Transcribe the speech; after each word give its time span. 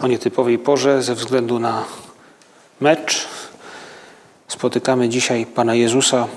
O 0.00 0.06
nietypowej 0.06 0.58
porze 0.58 1.02
ze 1.02 1.14
względu 1.14 1.58
na 1.58 1.84
mecz 2.80 3.28
spotykamy 4.48 5.08
dzisiaj 5.08 5.46
Pana 5.46 5.74
Jezusa. 5.74 6.28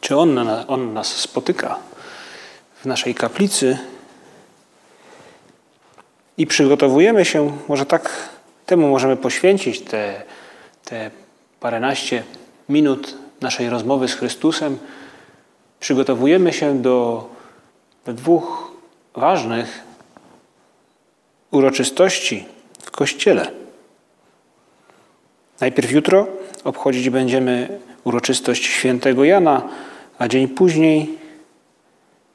Czy 0.00 0.16
On, 0.16 0.38
on 0.68 0.92
nas 0.92 1.06
spotyka 1.06 1.78
w 2.82 2.86
naszej 2.86 3.14
kaplicy? 3.14 3.78
I 6.38 6.46
przygotowujemy 6.46 7.24
się, 7.24 7.56
może 7.68 7.86
tak 7.86 8.10
temu 8.66 8.88
możemy 8.88 9.16
poświęcić 9.16 9.80
te, 9.80 10.22
te 10.84 11.10
paręnaście 11.60 12.22
minut 12.68 13.14
naszej 13.40 13.70
rozmowy 13.70 14.08
z 14.08 14.14
Chrystusem. 14.14 14.78
Przygotowujemy 15.80 16.52
się 16.52 16.82
do, 16.82 17.28
do 18.06 18.12
dwóch 18.12 18.72
ważnych 19.14 19.82
uroczystości 21.50 22.55
Kościele. 22.96 23.50
Najpierw 25.60 25.92
jutro 25.92 26.26
obchodzić 26.64 27.10
będziemy 27.10 27.80
uroczystość 28.04 28.64
świętego 28.64 29.24
Jana, 29.24 29.62
a 30.18 30.28
dzień 30.28 30.48
później 30.48 31.18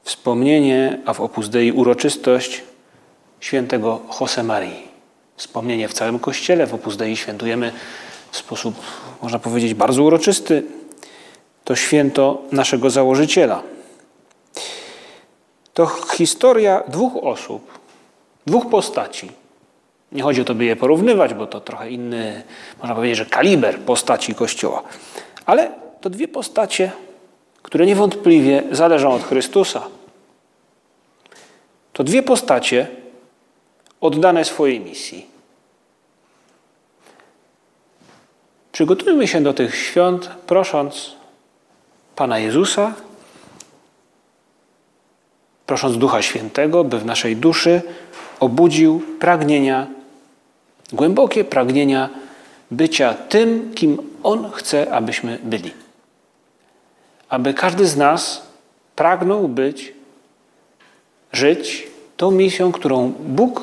wspomnienie, 0.02 0.98
a 1.06 1.14
w 1.14 1.20
Opus 1.20 1.48
Dei 1.48 1.72
uroczystość 1.72 2.62
świętego 3.40 4.00
Josemarii. 4.20 4.88
Wspomnienie 5.36 5.88
w 5.88 5.92
całym 5.92 6.18
Kościele, 6.18 6.66
w 6.66 6.74
Opus 6.74 6.96
Dei 6.96 7.16
świętujemy 7.16 7.72
w 8.30 8.36
sposób, 8.36 8.74
można 9.22 9.38
powiedzieć, 9.38 9.74
bardzo 9.74 10.02
uroczysty. 10.02 10.62
To 11.64 11.76
święto 11.76 12.42
naszego 12.52 12.90
założyciela. 12.90 13.62
To 15.74 15.86
historia 15.86 16.82
dwóch 16.88 17.24
osób, 17.24 17.78
dwóch 18.46 18.70
postaci. 18.70 19.41
Nie 20.12 20.22
chodzi 20.22 20.40
o 20.40 20.44
to, 20.44 20.54
by 20.54 20.64
je 20.64 20.76
porównywać, 20.76 21.34
bo 21.34 21.46
to 21.46 21.60
trochę 21.60 21.90
inny, 21.90 22.42
można 22.78 22.94
powiedzieć, 22.94 23.18
że 23.18 23.26
kaliber 23.26 23.78
postaci 23.78 24.34
Kościoła. 24.34 24.82
Ale 25.46 25.70
to 26.00 26.10
dwie 26.10 26.28
postacie, 26.28 26.92
które 27.62 27.86
niewątpliwie 27.86 28.62
zależą 28.70 29.12
od 29.12 29.22
Chrystusa. 29.22 29.82
To 31.92 32.04
dwie 32.04 32.22
postacie 32.22 32.86
oddane 34.00 34.44
swojej 34.44 34.80
misji. 34.80 35.26
Przygotujmy 38.72 39.28
się 39.28 39.40
do 39.40 39.54
tych 39.54 39.76
świąt, 39.76 40.30
prosząc 40.46 41.16
Pana 42.16 42.38
Jezusa, 42.38 42.94
prosząc 45.66 45.98
Ducha 45.98 46.22
Świętego, 46.22 46.84
by 46.84 46.98
w 46.98 47.04
naszej 47.04 47.36
duszy 47.36 47.82
obudził 48.40 49.02
pragnienia, 49.20 49.86
głębokie 50.92 51.44
pragnienia 51.44 52.10
bycia 52.70 53.14
tym, 53.14 53.74
kim 53.74 53.98
On 54.22 54.50
chce, 54.50 54.94
abyśmy 54.94 55.38
byli. 55.42 55.70
Aby 57.28 57.54
każdy 57.54 57.86
z 57.86 57.96
nas 57.96 58.46
pragnął 58.96 59.48
być, 59.48 59.92
żyć 61.32 61.86
tą 62.16 62.30
misją, 62.30 62.72
którą 62.72 63.12
Bóg 63.20 63.62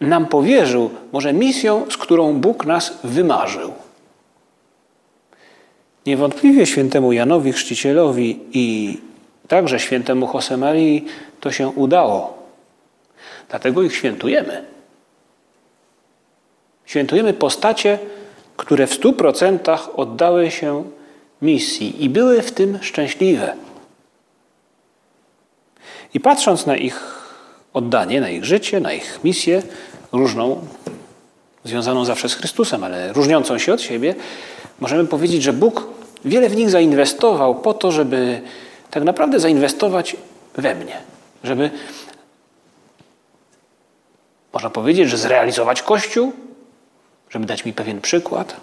nam 0.00 0.26
powierzył, 0.26 0.90
może 1.12 1.32
misją, 1.32 1.90
z 1.90 1.96
którą 1.96 2.34
Bóg 2.34 2.66
nas 2.66 2.98
wymarzył. 3.04 3.72
Niewątpliwie 6.06 6.66
świętemu 6.66 7.12
Janowi 7.12 7.52
Chrzcicielowi 7.52 8.40
i 8.52 8.98
także 9.48 9.80
świętemu 9.80 10.30
Josemarii 10.34 11.04
to 11.40 11.52
się 11.52 11.68
udało. 11.68 12.38
Dlatego 13.48 13.82
ich 13.82 13.96
świętujemy. 13.96 14.71
Świętujemy 16.92 17.32
postacie, 17.32 17.98
które 18.56 18.86
w 18.86 18.94
stu 18.94 19.12
procentach 19.12 19.98
oddały 19.98 20.50
się 20.50 20.84
misji 21.42 22.04
i 22.04 22.10
były 22.10 22.42
w 22.42 22.52
tym 22.52 22.78
szczęśliwe. 22.82 23.54
I 26.14 26.20
patrząc 26.20 26.66
na 26.66 26.76
ich 26.76 27.24
oddanie, 27.72 28.20
na 28.20 28.30
ich 28.30 28.44
życie, 28.44 28.80
na 28.80 28.92
ich 28.92 29.20
misję, 29.24 29.62
różną, 30.12 30.66
związaną 31.64 32.04
zawsze 32.04 32.28
z 32.28 32.34
Chrystusem, 32.34 32.84
ale 32.84 33.12
różniącą 33.12 33.58
się 33.58 33.72
od 33.72 33.82
siebie, 33.82 34.14
możemy 34.80 35.06
powiedzieć, 35.06 35.42
że 35.42 35.52
Bóg 35.52 35.86
wiele 36.24 36.48
w 36.48 36.56
nich 36.56 36.70
zainwestował 36.70 37.54
po 37.54 37.74
to, 37.74 37.92
żeby 37.92 38.40
tak 38.90 39.02
naprawdę 39.02 39.40
zainwestować 39.40 40.16
we 40.56 40.74
mnie, 40.74 40.96
żeby 41.44 41.70
można 44.52 44.70
powiedzieć, 44.70 45.08
że 45.08 45.16
zrealizować 45.16 45.82
Kościół, 45.82 46.32
żeby 47.32 47.46
dać 47.46 47.64
mi 47.64 47.72
pewien 47.72 48.00
przykład. 48.00 48.56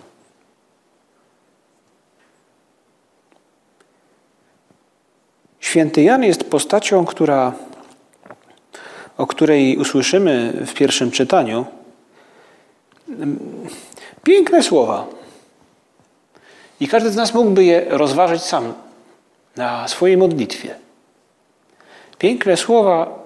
Święty 5.60 6.02
Jan 6.02 6.24
jest 6.24 6.44
postacią, 6.50 7.06
która, 7.06 7.54
o 9.18 9.28
której 9.28 9.78
usłyszymy 9.78 10.54
w 10.66 10.74
pierwszym 10.74 11.12
czytaniu. 11.12 11.66
Piękne 14.24 14.64
słowa. 14.64 15.08
I 16.80 16.88
każdy 16.88 17.12
z 17.12 17.16
nas 17.16 17.34
mógłby 17.34 17.64
je 17.64 17.86
rozważyć 17.90 18.42
sam 18.42 18.74
na 19.56 19.88
swojej 19.88 20.18
modlitwie. 20.18 20.76
Piękne 22.18 22.58
słowa 22.58 23.20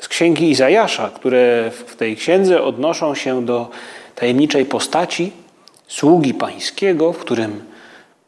z 0.00 0.08
księgi 0.08 0.50
Izajasza, 0.50 1.10
które 1.14 1.70
w 1.70 1.96
tej 1.96 2.16
księdze 2.16 2.62
odnoszą 2.62 3.14
się 3.14 3.44
do 3.44 3.70
tajemniczej 4.14 4.66
postaci 4.66 5.32
sługi 5.88 6.34
pańskiego, 6.34 7.12
w 7.12 7.18
którym 7.18 7.62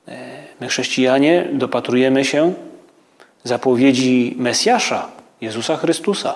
e, 0.09 0.43
my, 0.61 0.69
chrześcijanie, 0.69 1.49
dopatrujemy 1.53 2.25
się 2.25 2.55
zapowiedzi 3.45 4.35
Mesjasza, 4.39 5.09
Jezusa 5.41 5.77
Chrystusa. 5.77 6.35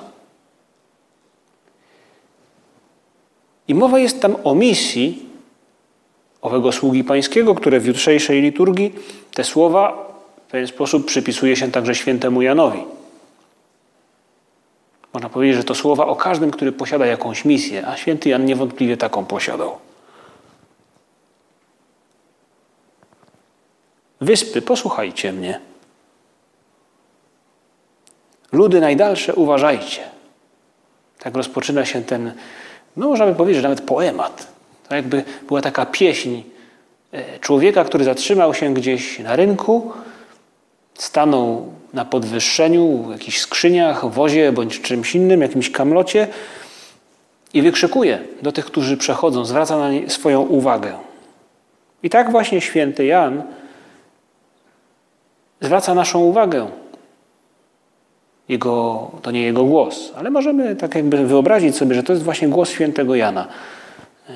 I 3.69 3.75
mowa 3.75 3.99
jest 3.99 4.21
tam 4.21 4.37
o 4.45 4.55
misji 4.55 5.27
owego 6.43 6.73
sługi 6.73 7.05
pańskiego, 7.05 7.55
które 7.55 7.81
w 7.81 7.87
jutrzejszej 7.87 8.43
liturgii 8.43 8.95
te 9.35 9.45
słowa 9.45 10.11
w 10.47 10.51
pewien 10.51 10.67
sposób 10.67 11.07
przypisuje 11.07 11.57
się 11.57 11.71
także 11.71 11.95
świętemu 11.95 12.43
Janowi. 12.43 13.00
Można 15.13 15.29
powiedzieć, 15.29 15.57
że 15.57 15.65
to 15.65 15.75
słowa 15.75 16.07
o 16.07 16.17
każdym, 16.17 16.51
który 16.51 16.73
posiada 16.73 17.07
jakąś 17.07 17.45
misję, 17.45 17.87
a 17.87 17.97
święty 17.97 18.29
Jan 18.29 18.45
niewątpliwie 18.45 18.97
taką 18.97 19.25
posiadał. 19.27 19.79
Wyspy, 24.21 24.63
posłuchajcie 24.63 25.33
mnie. 25.33 25.61
Ludy 28.53 28.81
najdalsze, 28.81 29.35
uważajcie. 29.35 30.03
Tak 31.19 31.35
rozpoczyna 31.35 31.85
się 31.85 32.03
ten, 32.03 32.33
no 32.97 33.09
można 33.09 33.27
by 33.27 33.35
powiedzieć, 33.35 33.63
że 33.63 33.69
nawet 33.69 33.85
poemat. 33.85 34.47
To 34.89 34.95
jakby 34.95 35.25
była 35.49 35.61
taka 35.61 35.87
pieśń 35.87 36.43
e, 37.13 37.39
człowieka, 37.39 37.85
który 37.85 38.05
zatrzymał 38.05 38.55
się 38.55 38.75
gdzieś 38.75 39.19
na 39.19 39.37
rynku, 39.37 39.93
stanął 40.95 41.73
na 41.95 42.05
podwyższeniu, 42.05 43.03
w 43.03 43.11
jakichś 43.11 43.39
skrzyniach, 43.39 44.11
wozie 44.11 44.53
bądź 44.53 44.81
czymś 44.81 45.15
innym, 45.15 45.41
jakimś 45.41 45.71
kamlocie 45.71 46.29
i 47.55 47.63
wykrzykuje 47.63 48.19
do 48.43 48.53
tych, 48.53 48.65
którzy 48.65 48.97
przechodzą, 48.97 49.45
zwraca 49.45 49.79
na 49.79 49.91
nie 49.91 50.11
swoją 50.11 50.41
uwagę. 50.41 50.93
I 52.03 52.11
tak 52.11 52.31
właśnie 52.31 52.61
święty 52.61 53.05
Jan 53.05 53.43
zwraca 55.61 55.95
naszą 55.95 56.21
uwagę. 56.21 56.71
Jego, 58.49 59.11
to 59.23 59.31
nie 59.31 59.43
jego 59.43 59.65
głos, 59.65 60.13
ale 60.17 60.31
możemy 60.31 60.77
tak 60.77 60.95
jakby 60.95 61.27
wyobrazić 61.27 61.77
sobie, 61.77 61.95
że 61.95 62.03
to 62.03 62.13
jest 62.13 62.25
właśnie 62.25 62.49
głos 62.49 62.71
świętego 62.71 63.15
Jana, 63.15 63.49
e, 64.29 64.33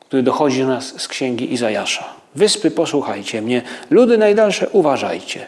który 0.00 0.22
dochodzi 0.22 0.60
do 0.60 0.66
nas 0.66 1.00
z 1.00 1.08
księgi 1.08 1.52
Izajasza. 1.52 2.04
Wyspy, 2.34 2.70
posłuchajcie 2.70 3.42
mnie, 3.42 3.62
ludy 3.90 4.18
najdalsze, 4.18 4.68
uważajcie. 4.68 5.46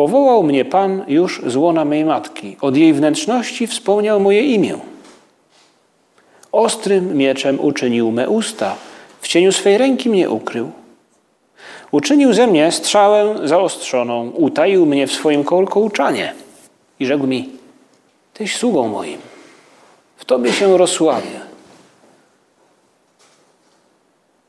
Powołał 0.00 0.42
mnie 0.42 0.64
Pan 0.64 1.04
już 1.08 1.42
z 1.46 1.56
łona 1.56 1.84
mej 1.84 2.04
matki. 2.04 2.56
Od 2.60 2.76
jej 2.76 2.92
wnętrzności 2.92 3.66
wspomniał 3.66 4.20
moje 4.20 4.42
imię. 4.42 4.78
Ostrym 6.52 7.16
mieczem 7.16 7.60
uczynił 7.60 8.10
me 8.10 8.28
usta. 8.28 8.76
W 9.20 9.28
cieniu 9.28 9.52
swej 9.52 9.78
ręki 9.78 10.10
mnie 10.10 10.30
ukrył. 10.30 10.70
Uczynił 11.90 12.32
ze 12.32 12.46
mnie 12.46 12.72
strzałę 12.72 13.48
zaostrzoną. 13.48 14.30
Utaił 14.30 14.86
mnie 14.86 15.06
w 15.06 15.12
swoim 15.12 15.44
kołczanie. 15.44 16.34
I 17.00 17.06
rzekł 17.06 17.26
mi, 17.26 17.48
Tyś 18.34 18.56
sługą 18.56 18.88
moim. 18.88 19.18
W 20.16 20.24
Tobie 20.24 20.52
się 20.52 20.78
rozsławię. 20.78 21.40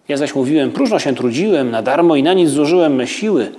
Ja 0.08 0.18
zaś 0.18 0.36
mówiłem, 0.36 0.72
próżno 0.72 1.00
się 1.00 1.16
trudziłem, 1.16 1.72
na 1.72 1.82
darmo 1.82 2.16
i 2.16 2.24
na 2.24 2.34
nic 2.34 2.50
zużyłem 2.50 2.96
me 2.96 3.08
siły. 3.08 3.52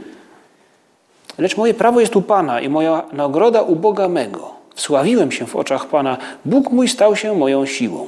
Lecz 1.43 1.56
moje 1.56 1.75
prawo 1.75 2.00
jest 2.00 2.17
u 2.17 2.23
Pana 2.23 2.61
i 2.61 2.69
moja 2.69 3.03
nagroda 3.12 3.62
u 3.62 3.77
Boga 3.77 4.09
mego. 4.09 4.50
Wsławiłem 4.75 5.33
się 5.33 5.47
w 5.47 5.56
oczach 5.56 5.87
Pana. 5.87 6.17
Bóg 6.44 6.71
mój 6.71 6.89
stał 6.89 7.17
się 7.17 7.35
moją 7.35 7.67
siłą. 7.67 8.06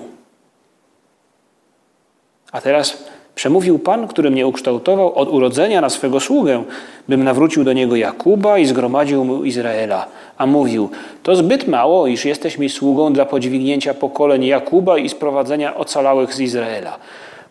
A 2.52 2.60
teraz 2.60 3.04
przemówił 3.34 3.78
Pan, 3.78 4.08
który 4.08 4.30
mnie 4.30 4.46
ukształtował 4.46 5.14
od 5.14 5.28
urodzenia 5.28 5.80
na 5.80 5.90
swego 5.90 6.20
sługę, 6.20 6.64
bym 7.08 7.24
nawrócił 7.24 7.64
do 7.64 7.72
niego 7.72 7.96
Jakuba 7.96 8.58
i 8.58 8.66
zgromadził 8.66 9.24
mu 9.24 9.44
Izraela. 9.44 10.06
A 10.38 10.46
mówił, 10.46 10.90
to 11.22 11.36
zbyt 11.36 11.68
mało, 11.68 12.06
iż 12.06 12.24
jesteś 12.24 12.58
mi 12.58 12.68
sługą 12.68 13.12
dla 13.12 13.24
podźwignięcia 13.24 13.94
pokoleń 13.94 14.44
Jakuba 14.44 14.98
i 14.98 15.08
sprowadzenia 15.08 15.76
ocalałych 15.76 16.34
z 16.34 16.40
Izraela. 16.40 16.98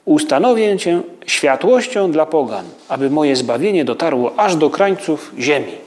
Ustanowię 0.05 0.77
Cię 0.77 1.01
światłością 1.25 2.11
dla 2.11 2.25
pogan, 2.25 2.65
aby 2.89 3.09
moje 3.09 3.35
zbawienie 3.35 3.85
dotarło 3.85 4.39
aż 4.39 4.55
do 4.55 4.69
krańców 4.69 5.31
ziemi. 5.39 5.77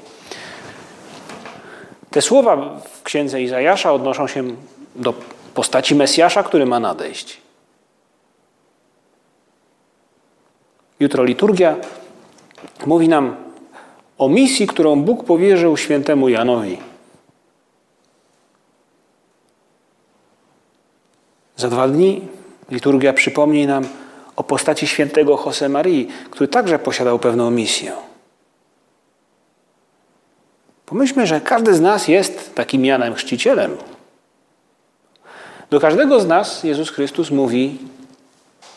Te 2.10 2.22
słowa 2.22 2.80
w 2.92 3.02
księdze 3.02 3.42
Izajasza 3.42 3.92
odnoszą 3.92 4.26
się 4.26 4.44
do 4.94 5.14
postaci 5.54 5.94
Mesjasza, 5.94 6.42
który 6.42 6.66
ma 6.66 6.80
nadejść. 6.80 7.40
Jutro 11.00 11.24
liturgia 11.24 11.76
mówi 12.86 13.08
nam 13.08 13.36
o 14.18 14.28
misji, 14.28 14.66
którą 14.66 15.02
Bóg 15.02 15.24
powierzył 15.24 15.76
świętemu 15.76 16.28
Janowi. 16.28 16.78
Za 21.56 21.68
dwa 21.68 21.88
dni 21.88 22.20
liturgia 22.70 23.12
przypomni 23.12 23.66
nam 23.66 23.84
o 24.36 24.44
postaci 24.44 24.86
świętego 24.86 25.42
Josemarii, 25.46 26.08
który 26.30 26.48
także 26.48 26.78
posiadał 26.78 27.18
pewną 27.18 27.50
misję. 27.50 27.92
Pomyślmy, 30.86 31.26
że 31.26 31.40
każdy 31.40 31.74
z 31.74 31.80
nas 31.80 32.08
jest 32.08 32.54
takim 32.54 32.84
Janem 32.84 33.14
Chrzcicielem. 33.14 33.76
Do 35.70 35.80
każdego 35.80 36.20
z 36.20 36.26
nas 36.26 36.64
Jezus 36.64 36.90
Chrystus 36.90 37.30
mówi: 37.30 37.78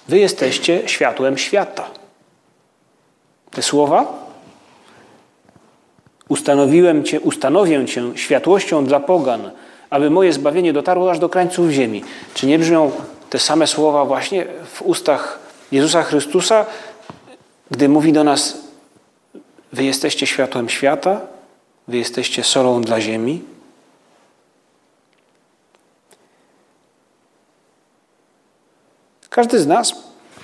Wy 0.08 0.20
jesteście 0.20 0.88
światłem 0.88 1.38
świata. 1.38 1.88
Te 3.52 3.62
słowa 3.62 4.30
ustanowiłem 6.30 7.04
cię, 7.04 7.20
ustanowię 7.20 7.86
cię 7.86 8.04
światłością 8.16 8.86
dla 8.86 9.00
pogan, 9.00 9.52
aby 9.90 10.10
moje 10.10 10.34
zbawienie 10.34 10.74
dotarło 10.74 11.12
aż 11.12 11.20
do 11.20 11.30
krańców 11.30 11.70
ziemi. 11.70 12.04
Czy 12.34 12.48
nie 12.48 12.60
brzmią 12.60 12.92
te 13.30 13.40
same 13.40 13.68
słowa 13.68 14.06
właśnie 14.06 14.46
w 14.74 14.82
ustach 14.82 15.49
Jezusa 15.72 16.04
Chrystusa, 16.04 16.66
gdy 17.72 17.90
mówi 17.90 18.14
do 18.14 18.24
nas: 18.24 18.58
Wy 19.74 19.84
jesteście 19.84 20.28
światłem 20.28 20.70
świata, 20.70 21.22
wy 21.88 21.98
jesteście 21.98 22.44
solą 22.44 22.82
dla 22.82 23.02
ziemi? 23.02 23.42
Każdy 29.30 29.60
z 29.60 29.68
nas 29.68 29.94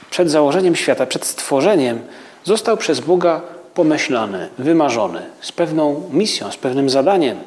przed 0.09 0.31
założeniem 0.31 0.75
świata, 0.75 1.05
przed 1.05 1.25
stworzeniem, 1.25 2.01
został 2.43 2.77
przez 2.77 2.99
Boga 2.99 3.41
pomyślany, 3.73 4.49
wymarzony, 4.57 5.21
z 5.41 5.51
pewną 5.51 6.09
misją, 6.13 6.51
z 6.51 6.57
pewnym 6.57 6.89
zadaniem. 6.89 7.39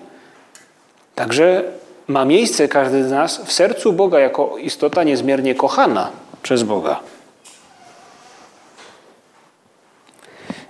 Także 1.14 1.64
ma 2.06 2.24
miejsce 2.24 2.68
każdy 2.68 3.08
z 3.08 3.10
nas 3.10 3.40
w 3.44 3.52
sercu 3.52 3.92
Boga 3.92 4.18
jako 4.18 4.58
istota 4.58 5.04
niezmiernie 5.04 5.54
kochana 5.54 6.10
przez 6.42 6.62
Boga. 6.62 7.00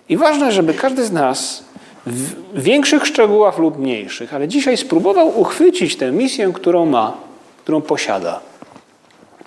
I 0.08 0.16
ważne, 0.16 0.52
żeby 0.52 0.74
każdy 0.74 1.04
z 1.04 1.12
nas 1.12 1.64
w 2.06 2.62
większych 2.62 3.06
szczegółach 3.06 3.58
lub 3.58 3.78
mniejszych, 3.78 4.34
ale 4.34 4.48
dzisiaj 4.48 4.76
spróbował 4.76 5.40
uchwycić 5.40 5.96
tę 5.96 6.12
misję, 6.12 6.52
którą 6.54 6.86
ma, 6.86 7.16
którą 7.62 7.80
posiada. 7.80 8.40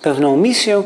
Pewną 0.02 0.36
misję, 0.36 0.82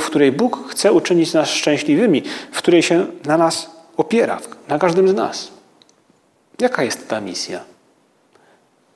w 0.00 0.06
której 0.06 0.32
Bóg 0.32 0.70
chce 0.70 0.92
uczynić 0.92 1.32
nas 1.32 1.50
szczęśliwymi, 1.50 2.22
w 2.52 2.58
której 2.58 2.82
się 2.82 3.06
na 3.24 3.36
nas 3.36 3.70
opiera, 3.96 4.38
na 4.68 4.78
każdym 4.78 5.08
z 5.08 5.14
nas. 5.14 5.48
Jaka 6.60 6.82
jest 6.82 7.08
ta 7.08 7.20
misja? 7.20 7.60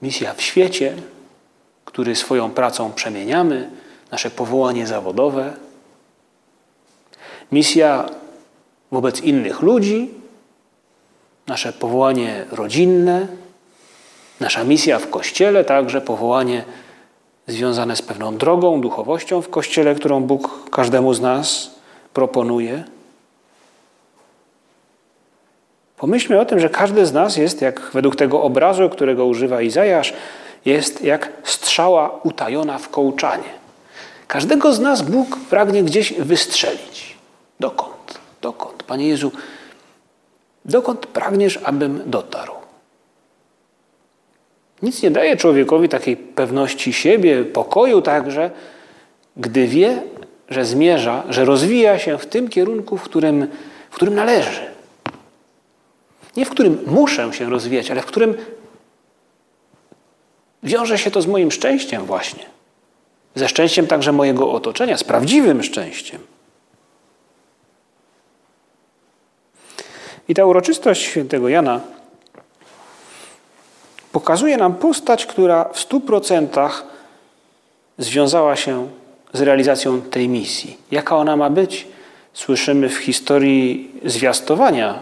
Misja 0.03 0.35
w 0.35 0.43
świecie, 0.43 0.97
który 1.85 2.17
swoją 2.17 2.51
pracą 2.51 2.93
przemieniamy, 2.93 3.71
nasze 4.11 4.31
powołanie 4.31 4.87
zawodowe. 4.87 5.53
Misja 7.53 8.09
wobec 8.95 9.21
innych 9.21 9.63
ludzi, 9.63 10.11
nasze 11.47 11.73
powołanie 11.73 12.45
rodzinne, 12.53 13.27
nasza 14.41 14.65
misja 14.65 14.99
w 14.99 15.11
Kościele, 15.11 15.65
także 15.65 16.01
powołanie 16.01 16.65
związane 17.47 17.97
z 17.97 18.03
pewną 18.03 18.37
drogą, 18.37 18.81
duchowością 18.81 19.43
w 19.43 19.49
Kościele, 19.49 19.95
którą 19.95 20.21
Bóg 20.21 20.71
każdemu 20.71 21.15
z 21.15 21.21
nas 21.21 21.71
proponuje. 22.13 22.85
Pomyślmy 25.97 26.41
o 26.41 26.45
tym, 26.45 26.61
że 26.61 26.71
każdy 26.71 27.07
z 27.07 27.13
nas 27.13 27.37
jest, 27.37 27.63
jak 27.63 27.81
według 27.81 28.17
tego 28.17 28.43
obrazu, 28.43 28.91
którego 28.91 29.27
używa 29.27 29.63
Izajasz, 29.63 30.13
jest 30.65 31.05
jak 31.05 31.33
strzała 31.45 32.21
utajona 32.23 32.79
w 32.79 32.89
kołczanie. 32.89 33.65
Każdego 34.27 34.73
z 34.73 34.81
nas 34.81 35.03
Bóg 35.03 35.39
pragnie 35.51 35.83
gdzieś 35.83 36.13
wystrzelić. 36.13 37.17
Dokąd? 37.61 37.94
Panie 38.87 39.09
Jezu, 39.09 39.33
dokąd 40.65 41.07
pragniesz, 41.07 41.59
abym 41.65 42.03
dotarł? 42.07 42.53
Nic 44.83 45.03
nie 45.03 45.11
daje 45.11 45.37
człowiekowi 45.37 45.89
takiej 45.89 46.17
pewności 46.17 46.93
siebie, 46.93 47.45
pokoju 47.45 48.03
także, 48.03 48.51
gdy 49.37 49.67
wie, 49.67 50.03
że 50.49 50.65
zmierza, 50.65 51.23
że 51.29 51.45
rozwija 51.45 51.99
się 51.99 52.19
w 52.19 52.27
tym 52.27 52.49
kierunku, 52.49 52.97
w 52.97 53.03
którym, 53.03 53.47
w 53.91 53.95
którym 53.95 54.15
należy. 54.15 54.61
Nie 56.37 56.45
w 56.45 56.51
którym 56.51 56.79
muszę 56.87 57.33
się 57.33 57.51
rozwijać, 57.51 57.91
ale 57.91 58.03
w 58.03 58.07
którym 58.07 58.35
wiąże 60.63 60.99
się 60.99 61.11
to 61.11 61.23
z 61.23 61.27
moim 61.27 61.51
szczęściem 61.51 62.05
właśnie. 62.05 62.45
Ze 63.35 63.49
szczęściem 63.49 63.87
także 63.87 64.13
mojego 64.13 64.53
otoczenia, 64.53 64.99
z 64.99 65.05
prawdziwym 65.05 65.63
szczęściem. 65.63 66.21
I 70.29 70.35
ta 70.35 70.45
uroczystość 70.45 71.03
świętego 71.03 71.49
Jana 71.49 71.81
pokazuje 74.13 74.57
nam 74.57 74.75
postać, 74.75 75.27
która 75.27 75.65
w 75.73 75.81
stu 75.81 76.01
procentach 76.01 76.85
związała 77.99 78.57
się 78.57 78.89
z 79.33 79.41
realizacją 79.41 80.03
tej 80.03 80.29
misji. 80.29 80.77
Jaka 80.91 81.17
ona 81.17 81.37
ma 81.37 81.51
być? 81.51 81.87
Słyszymy 82.33 82.89
w 82.89 82.97
historii 82.97 83.91
zwiastowania 84.05 84.99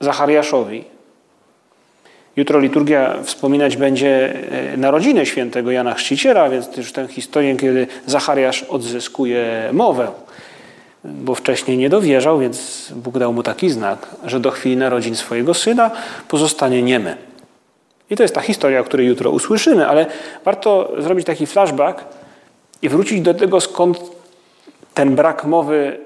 Zachariaszowi. 0.00 0.84
Jutro 2.36 2.60
liturgia 2.60 3.16
wspominać 3.22 3.76
będzie 3.76 4.34
e, 4.72 4.76
narodziny 4.76 5.26
świętego 5.26 5.70
Jana 5.70 5.94
Chrzciciela, 5.94 6.50
więc 6.50 6.76
już 6.76 6.92
tę 6.92 7.08
historię, 7.08 7.56
kiedy 7.56 7.86
Zachariasz 8.06 8.62
odzyskuje 8.62 9.70
mowę, 9.72 10.08
bo 11.04 11.34
wcześniej 11.34 11.78
nie 11.78 11.88
dowierzał, 11.88 12.38
więc 12.38 12.88
Bóg 12.96 13.18
dał 13.18 13.32
mu 13.32 13.42
taki 13.42 13.70
znak, 13.70 14.06
że 14.24 14.40
do 14.40 14.50
chwili 14.50 14.76
narodzin 14.76 15.16
swojego 15.16 15.54
syna 15.54 15.90
pozostanie 16.28 16.82
niemy. 16.82 17.16
I 18.10 18.16
to 18.16 18.22
jest 18.22 18.34
ta 18.34 18.40
historia, 18.40 18.80
o 18.80 18.84
której 18.84 19.06
jutro 19.06 19.30
usłyszymy, 19.30 19.88
ale 19.88 20.06
warto 20.44 20.92
zrobić 20.98 21.26
taki 21.26 21.46
flashback 21.46 22.04
i 22.82 22.88
wrócić 22.88 23.20
do 23.20 23.34
tego, 23.34 23.60
skąd 23.60 24.00
ten 24.94 25.14
brak 25.14 25.44
mowy 25.44 25.98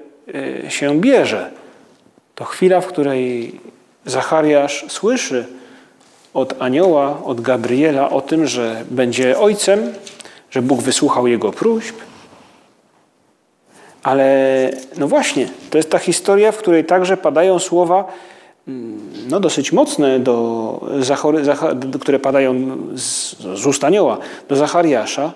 e, 0.65 0.71
się 0.71 0.99
bierze. 0.99 1.51
To 2.35 2.45
chwila, 2.45 2.81
w 2.81 2.87
której 2.87 3.59
Zachariasz 4.05 4.85
słyszy 4.87 5.45
od 6.33 6.61
anioła, 6.61 7.23
od 7.23 7.41
Gabriela 7.41 8.09
o 8.09 8.21
tym, 8.21 8.47
że 8.47 8.83
będzie 8.89 9.39
ojcem, 9.39 9.93
że 10.51 10.61
Bóg 10.61 10.81
wysłuchał 10.81 11.27
jego 11.27 11.51
próśb. 11.51 11.95
Ale 14.03 14.69
no 14.97 15.07
właśnie, 15.07 15.47
to 15.69 15.77
jest 15.77 15.89
ta 15.89 15.97
historia, 15.97 16.51
w 16.51 16.57
której 16.57 16.85
także 16.85 17.17
padają 17.17 17.59
słowa 17.59 18.05
no, 19.29 19.39
dosyć 19.39 19.71
mocne, 19.71 20.19
do, 20.19 20.87
do, 21.75 21.99
które 21.99 22.19
padają 22.19 22.77
z, 22.95 23.35
z 23.55 23.65
ust 23.65 23.83
anioła 23.83 24.17
do 24.49 24.55
Zachariasza, 24.55 25.33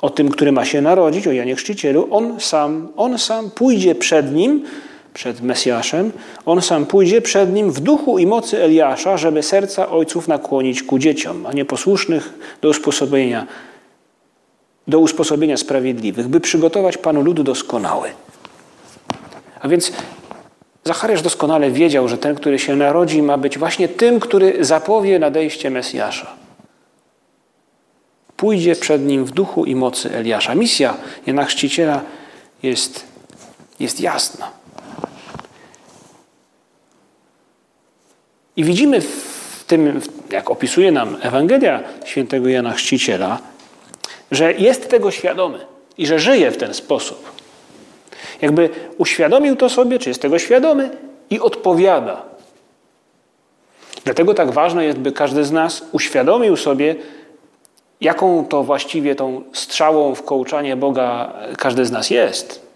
o 0.00 0.10
tym, 0.10 0.28
który 0.28 0.52
ma 0.52 0.64
się 0.64 0.80
narodzić, 0.80 1.26
o 1.26 1.32
Janie 1.32 1.54
Chrzcicielu, 1.54 2.08
on 2.10 2.40
sam, 2.40 2.88
on 2.96 3.18
sam 3.18 3.50
pójdzie 3.50 3.94
przed 3.94 4.34
nim, 4.34 4.64
przed 5.14 5.40
Mesjaszem, 5.40 6.12
on 6.46 6.62
sam 6.62 6.86
pójdzie 6.86 7.22
przed 7.22 7.54
nim 7.54 7.72
w 7.72 7.80
duchu 7.80 8.18
i 8.18 8.26
mocy 8.26 8.62
Eliasza, 8.62 9.16
żeby 9.16 9.42
serca 9.42 9.88
ojców 9.88 10.28
nakłonić 10.28 10.82
ku 10.82 10.98
dzieciom, 10.98 11.46
a 11.46 11.52
nieposłusznych 11.52 12.38
do 12.62 12.68
usposobienia, 12.68 13.46
do 14.88 14.98
usposobienia 14.98 15.56
sprawiedliwych, 15.56 16.28
by 16.28 16.40
przygotować 16.40 16.96
Panu 16.96 17.22
ludu 17.22 17.44
doskonały. 17.44 18.08
A 19.60 19.68
więc 19.68 19.92
Zachariasz 20.86 21.22
doskonale 21.22 21.70
wiedział, 21.70 22.08
że 22.08 22.18
ten, 22.18 22.34
który 22.34 22.58
się 22.58 22.76
narodzi, 22.76 23.22
ma 23.22 23.38
być 23.38 23.58
właśnie 23.58 23.88
tym, 23.88 24.20
który 24.20 24.64
zapowie 24.64 25.18
nadejście 25.18 25.70
Mesjasza. 25.70 26.32
Pójdzie 28.36 28.76
przed 28.76 29.02
nim 29.02 29.24
w 29.24 29.30
duchu 29.30 29.64
i 29.64 29.74
mocy 29.74 30.14
Eliasza. 30.14 30.54
Misja 30.54 30.94
Jana 31.26 31.44
Chrzciciela 31.44 32.02
jest, 32.62 33.04
jest 33.80 34.00
jasna. 34.00 34.50
I 38.56 38.64
widzimy 38.64 39.00
w 39.00 39.64
tym, 39.66 40.00
jak 40.30 40.50
opisuje 40.50 40.92
nam 40.92 41.16
Ewangelia 41.22 41.82
świętego 42.04 42.48
Jana 42.48 42.72
Chrzciciela, 42.72 43.38
że 44.30 44.52
jest 44.52 44.88
tego 44.88 45.10
świadomy 45.10 45.58
i 45.98 46.06
że 46.06 46.18
żyje 46.18 46.50
w 46.50 46.56
ten 46.56 46.74
sposób. 46.74 47.30
Jakby 48.42 48.70
uświadomił 48.98 49.56
to 49.56 49.68
sobie, 49.68 49.98
czy 49.98 50.10
jest 50.10 50.22
tego 50.22 50.38
świadomy 50.38 50.90
i 51.30 51.40
odpowiada. 51.40 52.22
Dlatego 54.04 54.34
tak 54.34 54.50
ważne 54.50 54.84
jest, 54.84 54.98
by 54.98 55.12
każdy 55.12 55.44
z 55.44 55.52
nas 55.52 55.84
uświadomił 55.92 56.56
sobie, 56.56 56.94
jaką 58.00 58.44
to 58.44 58.62
właściwie 58.62 59.14
tą 59.14 59.42
strzałą 59.52 60.14
w 60.14 60.22
kołczanie 60.22 60.76
Boga 60.76 61.32
każdy 61.58 61.84
z 61.84 61.90
nas 61.90 62.10
jest, 62.10 62.66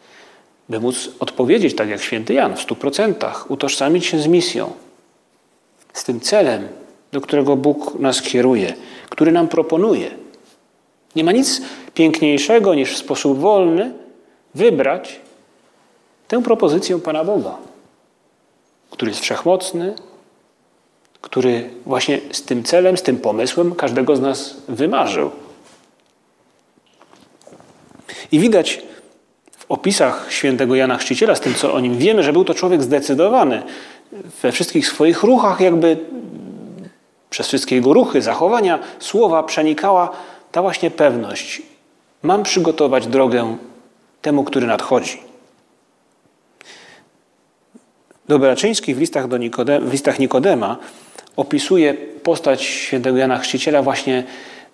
by 0.69 0.81
móc 0.81 1.11
odpowiedzieć 1.21 1.77
tak 1.77 1.89
jak 1.89 2.03
święty 2.03 2.35
Jan 2.35 2.57
w 2.57 2.61
stu 2.61 2.77
procentach, 2.77 3.51
utożsamić 3.51 4.07
się 4.07 4.19
z 4.19 4.27
misją, 4.27 4.73
z 5.93 6.05
tym 6.05 6.21
celem, 6.21 6.69
do 7.13 7.21
którego 7.21 7.57
Bóg 7.57 8.01
nas 8.01 8.23
kieruje, 8.23 8.75
który 9.09 9.33
nam 9.33 9.49
proponuje. 9.49 10.11
Nie 11.17 11.25
ma 11.25 11.33
nic 11.33 11.61
piękniejszego 11.95 12.75
niż 12.75 12.93
w 12.93 12.99
sposób 12.99 13.39
wolny 13.39 13.93
wybrać 14.55 15.21
tę 16.29 16.43
propozycję 16.43 16.99
Pana 16.99 17.25
Boga, 17.25 17.57
który 18.91 19.11
jest 19.11 19.23
wszechmocny, 19.23 19.95
który 21.21 21.71
właśnie 21.87 22.21
z 22.33 22.43
tym 22.43 22.65
celem, 22.65 22.97
z 22.97 23.03
tym 23.03 23.19
pomysłem 23.19 23.75
każdego 23.75 24.17
z 24.17 24.21
nas 24.21 24.57
wymarzył. 24.69 25.31
I 28.33 28.39
widać 28.39 28.83
w 29.59 29.65
opisach 29.69 30.27
świętego 30.29 30.75
Jana 30.75 30.97
Chrzciciela, 30.97 31.35
z 31.35 31.41
tym 31.41 31.55
co 31.55 31.75
o 31.75 31.81
nim 31.81 31.99
wiemy, 31.99 32.23
że 32.23 32.33
był 32.33 32.45
to 32.45 32.55
człowiek 32.55 32.83
zdecydowany. 32.83 33.63
We 34.43 34.53
wszystkich 34.53 34.89
swoich 34.89 35.23
ruchach, 35.23 35.61
jakby 35.61 35.97
przez 37.31 37.47
wszystkie 37.47 37.77
jego 37.77 37.93
ruchy, 37.93 38.23
zachowania, 38.23 38.79
słowa 38.99 39.43
przenikała 39.43 40.11
ta 40.53 40.63
właśnie 40.63 40.91
pewność. 40.91 41.63
Mam 42.23 42.43
przygotować 42.43 43.07
drogę 43.07 43.57
temu, 44.23 44.45
który 44.45 44.67
nadchodzi. 44.67 45.23
Dobraczyński 48.29 48.95
w 48.95 48.99
listach, 48.99 49.29
do 49.29 49.39
w 49.81 49.93
listach 49.93 50.19
Nikodema 50.19 50.77
opisuje 51.37 51.95
postać 52.23 52.63
świętego 52.63 53.17
Jana 53.19 53.39
Chrzciciela 53.39 53.83
właśnie, 53.83 54.25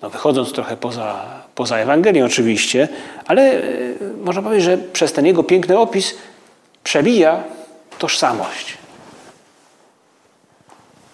no 0.02 0.10
wychodząc 0.10 0.52
trochę 0.52 0.76
poza, 0.76 1.24
poza 1.54 1.76
Ewangelię 1.76 2.24
oczywiście, 2.24 2.88
ale 3.26 3.42
e, 3.42 3.62
można 4.24 4.42
powiedzieć, 4.42 4.64
że 4.64 4.78
przez 4.78 5.12
ten 5.12 5.26
jego 5.26 5.42
piękny 5.42 5.78
opis 5.78 6.14
przebija 6.84 7.44
tożsamość. 7.98 8.78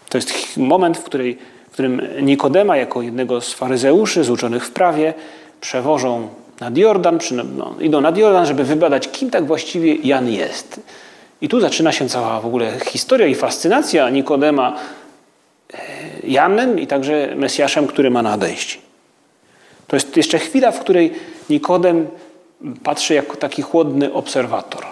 To 0.09 0.19
jest 0.19 0.57
moment, 0.57 0.99
w, 0.99 1.03
której, 1.03 1.39
w 1.73 1.75
którym 1.75 2.03
Nikodema, 2.23 2.77
jako 2.77 3.03
jednego 3.03 3.41
z 3.41 3.53
faryzeuszy 3.53 4.25
zuczonych 4.25 4.67
w 4.67 4.71
prawie, 4.71 5.15
przewożą 5.61 6.29
nad 6.61 6.77
Jordan, 6.77 7.19
no, 7.57 7.75
idą 7.81 8.01
nad 8.01 8.19
Jordan, 8.19 8.47
żeby 8.47 8.65
wybadać, 8.65 9.09
kim 9.09 9.31
tak 9.31 9.47
właściwie 9.47 9.95
Jan 9.95 10.29
jest. 10.29 10.81
I 11.41 11.49
tu 11.49 11.61
zaczyna 11.61 11.93
się 11.93 12.09
cała 12.09 12.41
w 12.41 12.47
ogóle 12.47 12.73
historia 12.87 13.27
i 13.27 13.35
fascynacja 13.35 14.11
Nikodema 14.11 14.77
e, 15.75 15.79
Janem 16.25 16.79
i 16.79 16.87
także 16.87 17.35
Mesjaszem, 17.37 17.87
który 17.87 18.11
ma 18.11 18.23
nadejść. 18.23 18.81
To 19.87 19.97
jest 19.97 20.17
jeszcze 20.17 20.39
chwila, 20.39 20.71
w 20.71 20.81
której 20.81 21.13
Nikodem 21.51 22.07
patrzy 22.83 23.15
jako 23.15 23.37
taki 23.37 23.63
chłodny 23.63 24.13
obserwator. 24.13 24.85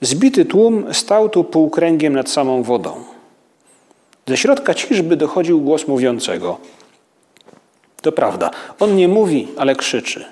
Zbity 0.00 0.44
tłum 0.44 0.94
stał 0.94 1.28
tu 1.28 1.44
półkręgiem 1.44 2.12
nad 2.12 2.30
samą 2.30 2.62
wodą. 2.62 3.15
Ze 4.26 4.36
środka 4.36 4.74
ciżby 4.74 5.16
dochodził 5.16 5.60
głos 5.60 5.88
mówiącego. 5.88 6.58
To 8.02 8.12
prawda, 8.12 8.50
on 8.80 8.96
nie 8.96 9.08
mówi, 9.08 9.48
ale 9.56 9.74
krzyczy. 9.74 10.24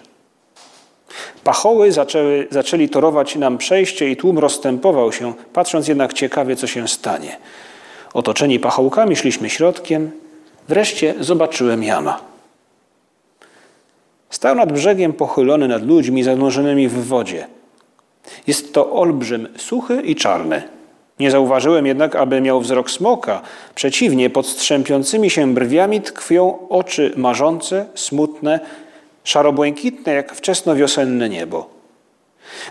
Pachoły 1.44 1.92
zaczęły, 1.92 2.48
zaczęli 2.50 2.88
torować 2.88 3.36
nam 3.36 3.58
przejście 3.58 4.10
i 4.10 4.16
tłum 4.16 4.38
rozstępował 4.38 5.12
się, 5.12 5.32
patrząc 5.52 5.88
jednak 5.88 6.12
ciekawie, 6.12 6.56
co 6.56 6.66
się 6.66 6.88
stanie. 6.88 7.36
Otoczeni 8.14 8.60
pachołkami 8.60 9.16
szliśmy 9.16 9.50
środkiem. 9.50 10.10
Wreszcie 10.68 11.14
zobaczyłem 11.20 11.82
Jana. 11.82 12.20
Stał 14.30 14.54
nad 14.54 14.72
brzegiem 14.72 15.12
pochylony 15.12 15.68
nad 15.68 15.86
ludźmi 15.86 16.22
zanurzonymi 16.22 16.88
w 16.88 17.06
wodzie. 17.06 17.46
Jest 18.46 18.74
to 18.74 18.92
olbrzym, 18.92 19.48
suchy 19.56 20.02
i 20.02 20.16
czarny. 20.16 20.62
Nie 21.20 21.30
zauważyłem 21.30 21.86
jednak, 21.86 22.16
aby 22.16 22.40
miał 22.40 22.60
wzrok 22.60 22.90
smoka. 22.90 23.42
Przeciwnie, 23.74 24.30
pod 24.30 24.46
strzępiącymi 24.46 25.30
się 25.30 25.54
brwiami 25.54 26.00
tkwią 26.00 26.68
oczy 26.68 27.12
marzące, 27.16 27.86
smutne, 27.94 28.60
szarobłękitne 29.24 30.12
jak 30.12 30.34
wczesnowiosenne 30.34 31.28
niebo. 31.28 31.70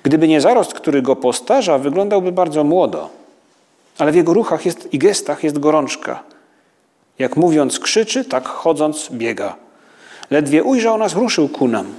Gdyby 0.04 0.28
nie 0.28 0.42
zarost, 0.42 0.74
który 0.74 1.02
go 1.02 1.16
postarza, 1.16 1.78
wyglądałby 1.78 2.32
bardzo 2.32 2.64
młodo, 2.64 3.10
ale 3.98 4.12
w 4.12 4.16
jego 4.16 4.34
ruchach 4.34 4.66
jest, 4.66 4.94
i 4.94 5.00
gestach 5.00 5.44
jest 5.44 5.60
gorączka. 5.60 6.24
Jak 7.20 7.38
mówiąc 7.38 7.80
krzyczy, 7.80 8.26
tak 8.26 8.48
chodząc 8.48 9.10
biega. 9.12 9.56
Ledwie 10.32 10.64
ujrzał 10.64 10.98
nas, 10.98 11.14
ruszył 11.14 11.50
ku 11.50 11.68
nam. 11.68 11.94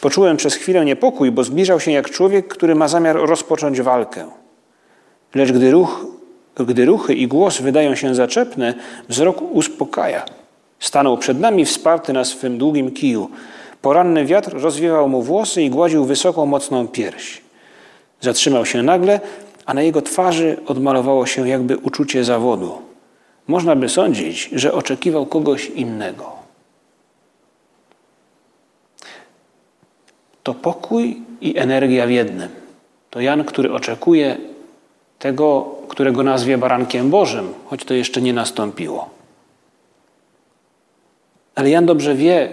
Poczułem 0.00 0.36
przez 0.36 0.54
chwilę 0.54 0.84
niepokój, 0.84 1.30
bo 1.30 1.44
zbliżał 1.44 1.80
się 1.80 1.90
jak 1.90 2.10
człowiek, 2.10 2.48
który 2.48 2.74
ma 2.74 2.88
zamiar 2.88 3.16
rozpocząć 3.16 3.80
walkę. 3.80 4.39
Lecz 5.34 5.52
gdy, 5.52 5.70
ruch, 5.70 6.06
gdy 6.56 6.84
ruchy 6.84 7.14
i 7.14 7.26
głos 7.26 7.60
wydają 7.60 7.94
się 7.94 8.14
zaczepne, 8.14 8.74
wzrok 9.08 9.42
uspokaja. 9.42 10.24
Stanął 10.80 11.18
przed 11.18 11.40
nami 11.40 11.64
wsparty 11.64 12.12
na 12.12 12.24
swym 12.24 12.58
długim 12.58 12.90
kiju. 12.90 13.30
Poranny 13.82 14.24
wiatr 14.24 14.52
rozwiewał 14.52 15.08
mu 15.08 15.22
włosy 15.22 15.62
i 15.62 15.70
gładził 15.70 16.04
wysoką, 16.04 16.46
mocną 16.46 16.88
pierś. 16.88 17.40
Zatrzymał 18.20 18.66
się 18.66 18.82
nagle, 18.82 19.20
a 19.66 19.74
na 19.74 19.82
jego 19.82 20.02
twarzy 20.02 20.56
odmalowało 20.66 21.26
się 21.26 21.48
jakby 21.48 21.78
uczucie 21.78 22.24
zawodu. 22.24 22.78
Można 23.46 23.76
by 23.76 23.88
sądzić, 23.88 24.50
że 24.52 24.72
oczekiwał 24.72 25.26
kogoś 25.26 25.66
innego. 25.66 26.32
To 30.42 30.54
pokój 30.54 31.22
i 31.40 31.58
energia 31.58 32.06
w 32.06 32.10
jednym. 32.10 32.48
To 33.10 33.20
Jan, 33.20 33.44
który 33.44 33.72
oczekuje 33.72 34.36
tego, 35.20 35.76
którego 35.88 36.22
nazwie 36.22 36.58
barankiem 36.58 37.10
Bożym, 37.10 37.54
choć 37.66 37.84
to 37.84 37.94
jeszcze 37.94 38.22
nie 38.22 38.32
nastąpiło. 38.32 39.08
Ale 41.54 41.70
Jan 41.70 41.86
dobrze 41.86 42.14
wie, 42.14 42.48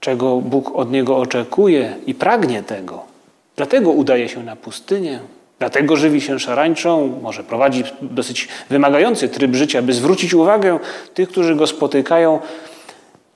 czego 0.00 0.36
Bóg 0.36 0.76
od 0.76 0.90
niego 0.90 1.16
oczekuje 1.16 1.96
i 2.06 2.14
pragnie 2.14 2.62
tego. 2.62 3.02
Dlatego 3.56 3.90
udaje 3.90 4.28
się 4.28 4.42
na 4.42 4.56
pustynię, 4.56 5.20
dlatego 5.58 5.96
żywi 5.96 6.20
się 6.20 6.38
szarańczą, 6.38 7.18
może 7.22 7.44
prowadzi 7.44 7.84
dosyć 8.02 8.48
wymagający 8.70 9.28
tryb 9.28 9.54
życia, 9.54 9.82
by 9.82 9.92
zwrócić 9.92 10.34
uwagę 10.34 10.78
tych, 11.14 11.28
którzy 11.28 11.56
go 11.56 11.66
spotykają, 11.66 12.38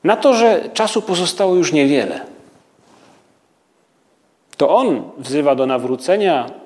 na 0.05 0.17
to, 0.17 0.35
że 0.35 0.71
czasu 0.73 1.03
pozostało 1.03 1.55
już 1.55 1.73
niewiele. 1.73 2.21
To 4.57 4.77
on 4.77 5.03
wzywa 5.19 5.55
do 5.55 5.67
nawrócenia 5.67 6.64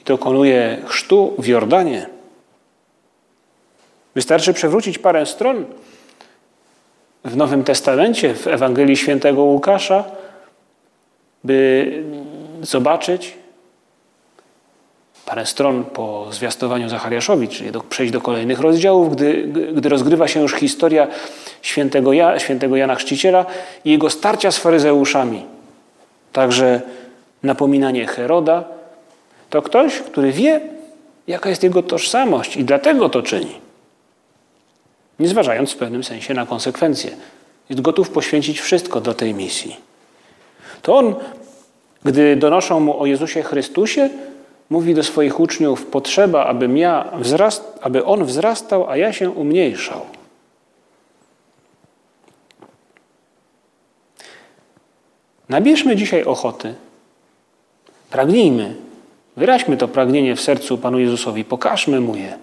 i 0.00 0.04
dokonuje 0.04 0.78
chrztu 0.86 1.34
w 1.38 1.46
Jordanie. 1.46 2.06
Wystarczy 4.14 4.52
przewrócić 4.52 4.98
parę 4.98 5.26
stron 5.26 5.64
w 7.24 7.36
Nowym 7.36 7.64
Testamencie, 7.64 8.34
w 8.34 8.46
Ewangelii 8.46 8.96
Świętego 8.96 9.42
Łukasza, 9.42 10.04
by 11.44 12.02
zobaczyć, 12.62 13.34
parę 15.26 15.46
stron 15.46 15.84
po 15.84 16.26
zwiastowaniu 16.30 16.88
Zachariaszowi, 16.88 17.48
czyli 17.48 17.72
do, 17.72 17.80
przejść 17.80 18.12
do 18.12 18.20
kolejnych 18.20 18.60
rozdziałów, 18.60 19.16
gdy, 19.16 19.44
gdy 19.74 19.88
rozgrywa 19.88 20.28
się 20.28 20.40
już 20.40 20.54
historia 20.54 21.08
świętego, 21.62 22.12
ja, 22.12 22.38
świętego 22.38 22.76
Jana 22.76 22.94
Chrzciciela 22.94 23.46
i 23.84 23.90
jego 23.90 24.10
starcia 24.10 24.50
z 24.50 24.58
faryzeuszami. 24.58 25.44
Także 26.32 26.80
napominanie 27.42 28.06
Heroda 28.06 28.79
to 29.50 29.62
ktoś, 29.62 29.98
który 29.98 30.32
wie, 30.32 30.60
jaka 31.26 31.50
jest 31.50 31.62
jego 31.62 31.82
tożsamość 31.82 32.56
i 32.56 32.64
dlatego 32.64 33.08
to 33.08 33.22
czyni. 33.22 33.54
Nie 35.18 35.28
zważając 35.28 35.72
w 35.72 35.76
pewnym 35.76 36.04
sensie 36.04 36.34
na 36.34 36.46
konsekwencje. 36.46 37.10
Jest 37.70 37.82
gotów 37.82 38.10
poświęcić 38.10 38.60
wszystko 38.60 39.00
do 39.00 39.14
tej 39.14 39.34
misji. 39.34 39.76
To 40.82 40.96
on, 40.96 41.14
gdy 42.04 42.36
donoszą 42.36 42.80
mu 42.80 43.00
o 43.00 43.06
Jezusie 43.06 43.42
Chrystusie, 43.42 44.10
mówi 44.70 44.94
do 44.94 45.02
swoich 45.02 45.40
uczniów: 45.40 45.86
Potrzeba, 45.86 46.46
abym 46.46 46.76
ja 46.76 47.10
wzrast, 47.18 47.78
aby 47.80 48.04
on 48.04 48.24
wzrastał, 48.24 48.90
a 48.90 48.96
ja 48.96 49.12
się 49.12 49.30
umniejszał. 49.30 50.00
Nabierzmy 55.48 55.96
dzisiaj 55.96 56.24
ochoty. 56.24 56.74
Pragnijmy. 58.10 58.89
Wyraźmy 59.36 59.76
to 59.76 59.88
pragnienie 59.88 60.36
w 60.36 60.40
sercu 60.40 60.78
Panu 60.78 60.98
Jezusowi. 60.98 61.44
Pokażmy 61.44 62.00
Mu 62.00 62.16
je. 62.16 62.38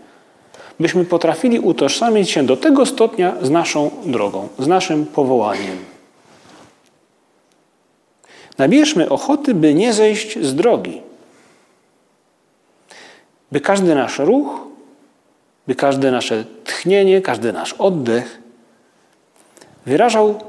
Byśmy 0.79 1.05
potrafili 1.05 1.59
utożsamić 1.59 2.29
się 2.29 2.45
do 2.45 2.57
tego 2.57 2.85
stopnia 2.85 3.35
z 3.41 3.49
naszą 3.49 3.91
drogą, 4.05 4.47
z 4.59 4.67
naszym 4.67 5.05
powołaniem. 5.05 5.77
Nabierzmy 8.57 9.09
ochoty, 9.09 9.53
by 9.53 9.73
nie 9.73 9.93
zejść 9.93 10.39
z 10.39 10.55
drogi. 10.55 11.01
By 13.51 13.61
każdy 13.61 13.95
nasz 13.95 14.19
ruch, 14.19 14.67
by 15.67 15.75
każde 15.75 16.11
nasze 16.11 16.45
tchnienie, 16.63 17.21
każdy 17.21 17.53
nasz 17.53 17.73
oddech 17.73 18.41
wyrażał 19.85 20.39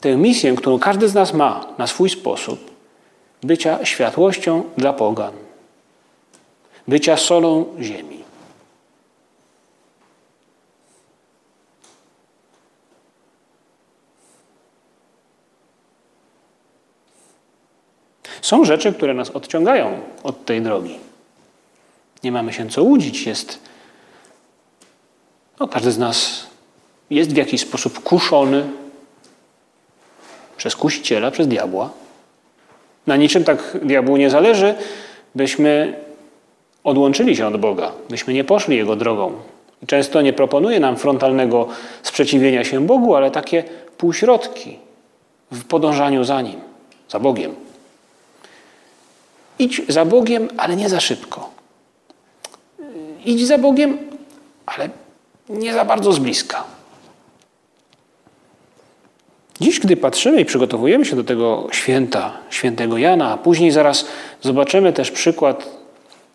tę 0.00 0.16
misję, 0.16 0.54
którą 0.54 0.78
każdy 0.78 1.08
z 1.08 1.14
nas 1.14 1.34
ma 1.34 1.66
na 1.78 1.86
swój 1.86 2.10
sposób, 2.10 2.70
bycia 3.42 3.84
światłością 3.84 4.62
dla 4.76 4.92
pogan, 4.92 5.32
bycia 6.90 7.16
solą 7.16 7.76
ziemi. 7.80 8.20
Są 18.42 18.64
rzeczy, 18.64 18.92
które 18.92 19.14
nas 19.14 19.30
odciągają 19.30 20.00
od 20.22 20.44
tej 20.44 20.62
drogi. 20.62 20.98
Nie 22.24 22.32
mamy 22.32 22.52
się 22.52 22.68
co 22.68 22.82
łudzić. 22.82 23.26
Jest, 23.26 23.58
no, 25.60 25.68
każdy 25.68 25.92
z 25.92 25.98
nas 25.98 26.46
jest 27.10 27.32
w 27.32 27.36
jakiś 27.36 27.60
sposób 27.60 28.02
kuszony 28.02 28.66
przez 30.56 30.76
kusiciela, 30.76 31.30
przez 31.30 31.48
diabła. 31.48 31.90
Na 33.06 33.16
niczym 33.16 33.44
tak 33.44 33.78
diabłu 33.82 34.16
nie 34.16 34.30
zależy, 34.30 34.74
byśmy 35.34 35.94
odłączyli 36.84 37.36
się 37.36 37.46
od 37.46 37.56
Boga, 37.56 37.92
byśmy 38.10 38.34
nie 38.34 38.44
poszli 38.44 38.76
Jego 38.76 38.96
drogą. 38.96 39.32
Często 39.86 40.22
nie 40.22 40.32
proponuje 40.32 40.80
nam 40.80 40.96
frontalnego 40.96 41.68
sprzeciwienia 42.02 42.64
się 42.64 42.86
Bogu, 42.86 43.14
ale 43.14 43.30
takie 43.30 43.64
półśrodki 43.98 44.78
w 45.50 45.64
podążaniu 45.64 46.24
za 46.24 46.42
Nim, 46.42 46.60
za 47.08 47.20
Bogiem. 47.20 47.54
Idź 49.58 49.82
za 49.88 50.04
Bogiem, 50.04 50.48
ale 50.56 50.76
nie 50.76 50.88
za 50.88 51.00
szybko. 51.00 51.50
Idź 53.24 53.46
za 53.46 53.58
Bogiem, 53.58 53.98
ale 54.66 54.88
nie 55.48 55.72
za 55.72 55.84
bardzo 55.84 56.12
z 56.12 56.18
bliska. 56.18 56.64
Dziś, 59.60 59.80
gdy 59.80 59.96
patrzymy 59.96 60.40
i 60.40 60.44
przygotowujemy 60.44 61.04
się 61.04 61.16
do 61.16 61.24
tego 61.24 61.68
święta, 61.72 62.32
świętego 62.50 62.98
Jana, 62.98 63.32
a 63.32 63.36
później 63.36 63.70
zaraz 63.70 64.06
zobaczymy 64.42 64.92
też 64.92 65.10
przykład 65.10 65.79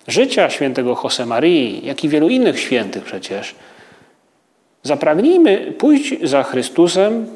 życia 0.08 0.50
świętego 0.50 0.98
Josemarii, 1.04 1.86
jak 1.86 2.04
i 2.04 2.10
wielu 2.10 2.30
innych 2.30 2.60
świętych 2.60 3.04
przecież, 3.04 3.56
zapragnijmy 4.84 5.74
pójść 5.78 6.16
za 6.24 6.44
Chrystusem, 6.44 7.28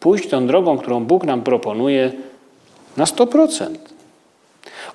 pójść 0.00 0.28
tą 0.28 0.46
drogą, 0.46 0.78
którą 0.78 1.04
Bóg 1.04 1.24
nam 1.24 1.42
proponuje 1.42 2.12
na 2.96 3.04
100%. 3.04 3.68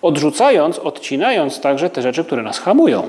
Odrzucając, 0.02 0.80
odcinając 0.80 1.60
także 1.60 1.90
te 1.90 2.02
rzeczy, 2.02 2.24
które 2.24 2.44
nas 2.44 2.60
hamują. 2.60 3.08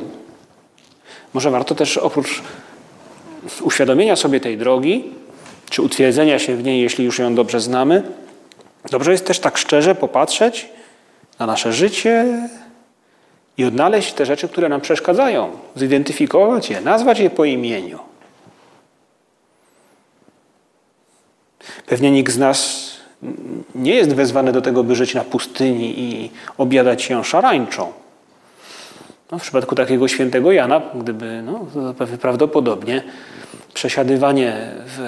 Może 1.34 1.50
warto 1.50 1.74
też 1.74 1.96
oprócz 1.96 2.42
uświadomienia 3.62 4.16
sobie 4.16 4.40
tej 4.40 4.58
drogi, 4.58 5.04
czy 5.70 5.82
utwierdzenia 5.82 6.38
się 6.38 6.56
w 6.56 6.64
niej, 6.64 6.82
jeśli 6.82 7.04
już 7.04 7.18
ją 7.18 7.34
dobrze 7.34 7.60
znamy, 7.60 8.02
dobrze 8.90 9.12
jest 9.12 9.26
też 9.26 9.38
tak 9.38 9.58
szczerze 9.58 9.94
popatrzeć 9.94 10.68
na 11.38 11.46
nasze 11.46 11.72
życie 11.72 12.26
i 13.60 13.64
odnaleźć 13.64 14.12
te 14.12 14.26
rzeczy, 14.26 14.48
które 14.48 14.68
nam 14.68 14.80
przeszkadzają, 14.80 15.50
zidentyfikować 15.76 16.70
je, 16.70 16.80
nazwać 16.80 17.18
je 17.18 17.30
po 17.30 17.44
imieniu. 17.44 17.98
Pewnie 21.86 22.10
nikt 22.10 22.32
z 22.32 22.38
nas 22.38 22.90
nie 23.74 23.94
jest 23.94 24.14
wezwany 24.14 24.52
do 24.52 24.62
tego, 24.62 24.84
by 24.84 24.94
żyć 24.94 25.14
na 25.14 25.24
pustyni 25.24 26.00
i 26.00 26.30
objadać 26.58 27.02
się 27.02 27.24
szarańczą. 27.24 27.92
No, 29.32 29.38
w 29.38 29.42
przypadku 29.42 29.74
takiego 29.74 30.08
świętego 30.08 30.52
Jana, 30.52 30.82
gdyby, 30.94 31.42
no, 31.42 31.66
prawdopodobnie 32.20 33.02
przesiadywanie 33.74 34.72
w 34.86 35.00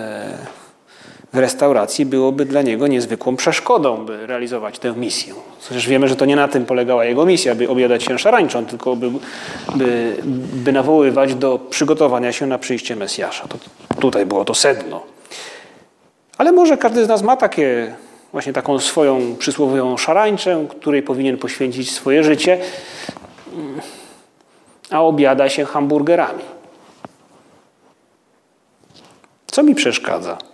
restauracji 1.33 2.07
byłoby 2.07 2.45
dla 2.45 2.63
niego 2.63 2.87
niezwykłą 2.87 3.37
przeszkodą, 3.37 4.05
by 4.05 4.27
realizować 4.27 4.79
tę 4.79 4.93
misję. 4.93 5.35
Chociaż 5.69 5.89
wiemy, 5.89 6.09
że 6.09 6.17
to 6.17 6.25
nie 6.25 6.37
na 6.37 6.49
tym 6.49 6.67
polegała 6.67 7.05
jego 7.05 7.27
misja, 7.27 7.55
by 7.55 7.69
objadać 7.69 8.03
się 8.03 8.19
szarańczą, 8.19 8.67
tylko 8.67 8.97
by, 8.97 9.11
by, 9.77 10.17
by 10.55 10.73
nawoływać 10.73 11.35
do 11.35 11.59
przygotowania 11.71 12.33
się 12.33 12.47
na 12.47 12.59
przyjście 12.59 12.97
Mesjasza. 12.97 13.49
To, 13.49 13.59
tutaj 14.01 14.27
było 14.27 14.45
to 14.45 14.55
sedno. 14.55 15.03
Ale 16.39 16.53
może 16.53 16.77
każdy 16.77 17.05
z 17.05 17.09
nas 17.09 17.23
ma 17.23 17.37
takie, 17.37 17.95
właśnie 18.33 18.53
taką 18.53 18.79
swoją 18.79 19.37
przysłowiową 19.37 19.97
szarańczę, 19.97 20.67
której 20.69 21.03
powinien 21.03 21.39
poświęcić 21.39 21.93
swoje 21.93 22.25
życie, 22.25 22.59
a 24.91 25.03
obiada 25.03 25.49
się 25.49 25.65
hamburgerami. 25.65 26.45
Co 29.47 29.63
mi 29.63 29.75
przeszkadza? 29.75 30.52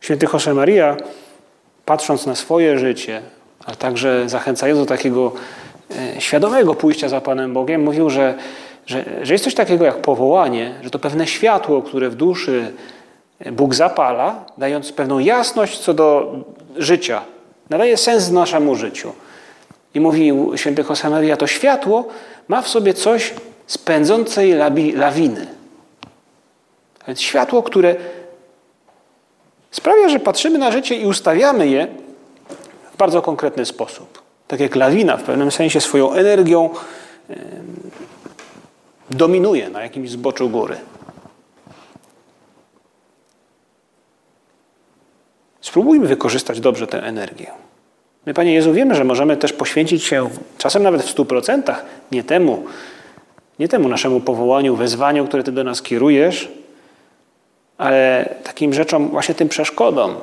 Święty 0.00 0.26
Josemaria, 0.32 0.96
patrząc 1.84 2.26
na 2.26 2.34
swoje 2.34 2.78
życie, 2.78 3.22
a 3.64 3.74
także 3.74 4.28
zachęcając 4.28 4.80
do 4.80 4.86
takiego 4.86 5.32
e, 6.16 6.20
świadomego 6.20 6.74
pójścia 6.74 7.08
za 7.08 7.20
Panem 7.20 7.52
Bogiem, 7.52 7.82
mówił, 7.82 8.10
że, 8.10 8.34
że, 8.86 9.04
że 9.22 9.34
jest 9.34 9.44
coś 9.44 9.54
takiego 9.54 9.84
jak 9.84 9.96
powołanie, 9.96 10.74
że 10.82 10.90
to 10.90 10.98
pewne 10.98 11.26
światło, 11.26 11.82
które 11.82 12.10
w 12.10 12.14
duszy 12.14 12.72
Bóg 13.52 13.74
zapala, 13.74 14.44
dając 14.58 14.92
pewną 14.92 15.18
jasność 15.18 15.78
co 15.78 15.94
do 15.94 16.34
życia, 16.76 17.22
nadaje 17.70 17.96
sens 17.96 18.30
naszemu 18.30 18.76
życiu. 18.76 19.12
I 19.94 20.00
mówił 20.00 20.52
święty 20.56 20.84
Josemaria, 20.88 21.36
to 21.36 21.46
światło 21.46 22.08
ma 22.48 22.62
w 22.62 22.68
sobie 22.68 22.94
coś 22.94 23.34
z 23.66 23.78
pędzącej 23.78 24.52
lawiny. 24.94 25.46
Więc 27.06 27.20
światło, 27.20 27.62
które 27.62 27.96
sprawia, 29.70 30.08
że 30.08 30.20
patrzymy 30.20 30.58
na 30.58 30.70
życie 30.70 30.96
i 30.96 31.06
ustawiamy 31.06 31.68
je 31.68 31.88
w 32.94 32.96
bardzo 32.96 33.22
konkretny 33.22 33.66
sposób. 33.66 34.22
Tak 34.48 34.60
jak 34.60 34.76
lawina 34.76 35.16
w 35.16 35.22
pewnym 35.22 35.50
sensie 35.50 35.80
swoją 35.80 36.12
energią 36.12 36.70
dominuje 39.10 39.70
na 39.70 39.82
jakimś 39.82 40.10
zboczu 40.10 40.48
góry. 40.48 40.76
Spróbujmy 45.60 46.06
wykorzystać 46.06 46.60
dobrze 46.60 46.86
tę 46.86 47.02
energię. 47.02 47.50
My, 48.26 48.34
Panie 48.34 48.54
Jezu, 48.54 48.72
wiemy, 48.72 48.94
że 48.94 49.04
możemy 49.04 49.36
też 49.36 49.52
poświęcić 49.52 50.04
się 50.04 50.30
czasem 50.58 50.82
nawet 50.82 51.02
w 51.02 51.10
stu 51.10 51.24
procentach 51.24 51.84
nie 52.12 52.24
temu, 52.24 52.64
nie 53.58 53.68
temu 53.68 53.88
naszemu 53.88 54.20
powołaniu, 54.20 54.76
wezwaniu, 54.76 55.26
które 55.26 55.42
Ty 55.42 55.52
do 55.52 55.64
nas 55.64 55.82
kierujesz, 55.82 56.48
ale 57.80 58.28
takim 58.44 58.74
rzeczom, 58.74 59.08
właśnie 59.08 59.34
tym 59.34 59.48
przeszkodom. 59.48 60.16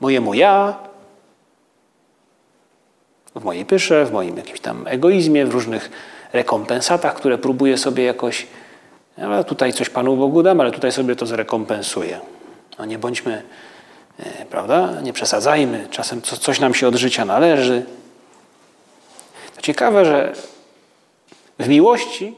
Mojemu 0.00 0.34
ja, 0.34 0.78
w 3.34 3.44
mojej 3.44 3.64
pysze, 3.64 4.04
w 4.06 4.12
moim 4.12 4.36
jakimś 4.36 4.60
tam 4.60 4.86
egoizmie, 4.86 5.46
w 5.46 5.50
różnych 5.50 5.90
rekompensatach, 6.32 7.14
które 7.14 7.38
próbuję 7.38 7.78
sobie 7.78 8.04
jakoś, 8.04 8.46
ale 9.22 9.44
tutaj 9.44 9.72
coś 9.72 9.90
Panu 9.90 10.16
Bogu 10.16 10.42
dam, 10.42 10.60
ale 10.60 10.70
tutaj 10.70 10.92
sobie 10.92 11.16
to 11.16 11.26
zrekompensuję. 11.26 12.20
No 12.78 12.84
nie 12.84 12.98
bądźmy, 12.98 13.42
e, 14.18 14.46
prawda, 14.46 15.00
nie 15.02 15.12
przesadzajmy, 15.12 15.88
czasem 15.90 16.22
coś 16.22 16.60
nam 16.60 16.74
się 16.74 16.88
od 16.88 16.94
życia 16.94 17.24
należy. 17.24 17.84
To 19.56 19.62
ciekawe, 19.62 20.04
że 20.04 20.32
w 21.58 21.68
miłości 21.68 22.34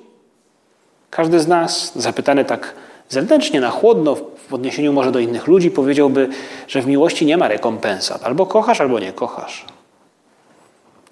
każdy 1.10 1.40
z 1.40 1.48
nas, 1.48 1.92
zapytany 1.98 2.44
tak 2.44 2.74
zewnętrznie, 3.12 3.60
na 3.60 3.70
chłodno, 3.70 4.16
w 4.48 4.54
odniesieniu 4.54 4.92
może 4.92 5.12
do 5.12 5.18
innych 5.18 5.46
ludzi, 5.46 5.70
powiedziałby, 5.70 6.28
że 6.68 6.82
w 6.82 6.86
miłości 6.86 7.26
nie 7.26 7.36
ma 7.36 7.48
rekompensat. 7.48 8.24
Albo 8.24 8.46
kochasz, 8.46 8.80
albo 8.80 8.98
nie 8.98 9.12
kochasz. 9.12 9.64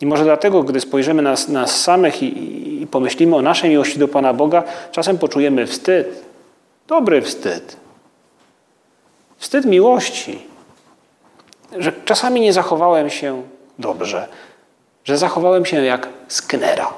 I 0.01 0.07
może 0.07 0.25
dlatego, 0.25 0.63
gdy 0.63 0.81
spojrzymy 0.81 1.23
na 1.23 1.35
nas 1.49 1.81
samych 1.81 2.23
i, 2.23 2.83
i 2.83 2.87
pomyślimy 2.87 3.37
o 3.37 3.43
naszej 3.43 3.71
miłości 3.71 3.99
do 3.99 4.09
Pana 4.09 4.35
Boga, 4.35 4.63
czasem 4.93 5.19
poczujemy 5.19 5.67
wstyd. 5.67 6.25
Dobry 6.89 7.23
wstyd. 7.23 7.77
Wstyd 9.37 9.65
miłości. 9.65 10.39
Że 11.79 11.93
czasami 12.05 12.41
nie 12.41 12.53
zachowałem 12.53 13.11
się 13.11 13.43
dobrze. 13.79 14.29
Że 15.05 15.19
zachowałem 15.19 15.67
się 15.67 15.85
jak 15.85 16.09
sknera. 16.29 16.93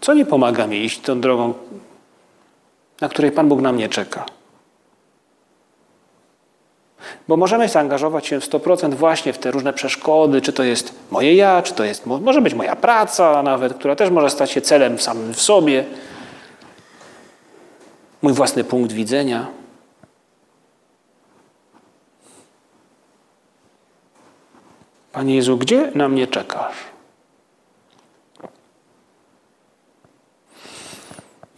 Co 0.00 0.14
nie 0.14 0.26
pomaga 0.26 0.66
mi 0.66 0.84
iść 0.84 1.00
tą 1.00 1.20
drogą, 1.20 1.54
na 3.00 3.08
której 3.08 3.32
Pan 3.32 3.48
Bóg 3.48 3.60
na 3.60 3.72
mnie 3.72 3.88
czeka? 3.88 4.24
Bo 7.28 7.36
możemy 7.36 7.68
zaangażować 7.68 8.26
się 8.26 8.40
w 8.40 8.48
100% 8.48 8.94
właśnie 8.94 9.32
w 9.32 9.38
te 9.38 9.50
różne 9.50 9.72
przeszkody, 9.72 10.40
czy 10.40 10.52
to 10.52 10.62
jest 10.62 10.94
moje 11.10 11.34
ja, 11.34 11.62
czy 11.62 11.74
to 11.74 11.84
jest, 11.84 12.06
może 12.06 12.40
być 12.40 12.54
moja 12.54 12.76
praca 12.76 13.42
nawet, 13.42 13.74
która 13.74 13.96
też 13.96 14.10
może 14.10 14.30
stać 14.30 14.50
się 14.50 14.60
celem 14.60 14.98
samym 14.98 15.34
w 15.34 15.40
sobie, 15.40 15.84
mój 18.22 18.32
własny 18.32 18.64
punkt 18.64 18.92
widzenia. 18.92 19.46
Panie 25.12 25.34
Jezu, 25.34 25.56
gdzie 25.56 25.92
na 25.94 26.08
mnie 26.08 26.26
czekasz? 26.26 26.97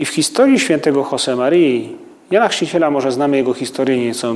I 0.00 0.04
w 0.04 0.08
historii 0.08 0.58
świętego 0.58 1.08
Josemarii, 1.12 1.96
Jana 2.30 2.48
Chrzciciela 2.48 2.90
może 2.90 3.12
znamy 3.12 3.36
jego 3.36 3.54
historię 3.54 3.98
nieco 3.98 4.34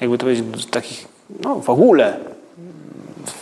jakby 0.00 0.18
to 0.18 0.24
powiedzieć, 0.24 0.66
takich, 0.66 1.08
no 1.44 1.54
w 1.54 1.70
ogóle, 1.70 2.16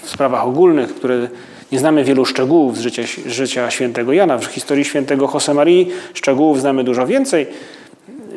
w 0.02 0.10
sprawach 0.10 0.46
ogólnych, 0.46 0.94
które 0.94 1.28
nie 1.72 1.78
znamy 1.78 2.04
wielu 2.04 2.24
szczegółów 2.24 2.78
z 2.78 2.80
życia, 2.80 3.02
życia 3.26 3.70
świętego 3.70 4.12
Jana. 4.12 4.38
W 4.38 4.44
historii 4.44 4.84
świętego 4.84 5.30
Josemarii 5.34 5.90
szczegółów 6.14 6.60
znamy 6.60 6.84
dużo 6.84 7.06
więcej. 7.06 7.46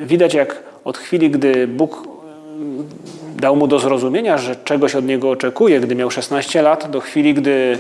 Widać, 0.02 0.34
jak 0.34 0.64
od 0.84 0.98
chwili, 0.98 1.30
gdy 1.30 1.68
Bóg 1.68 2.08
mm, 2.56 2.88
dał 3.36 3.56
mu 3.56 3.68
do 3.68 3.80
zrozumienia, 3.80 4.38
że 4.38 4.56
czegoś 4.56 4.96
od 4.96 5.06
niego 5.06 5.30
oczekuje, 5.30 5.80
gdy 5.80 5.96
miał 5.96 6.12
16 6.12 6.62
lat, 6.62 6.92
do 6.92 7.00
chwili, 7.00 7.34
gdy, 7.34 7.78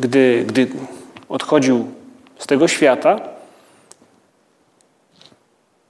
gdy, 0.00 0.44
gdy 0.46 0.66
odchodził 1.28 1.86
z 2.38 2.46
tego 2.46 2.68
świata, 2.68 3.35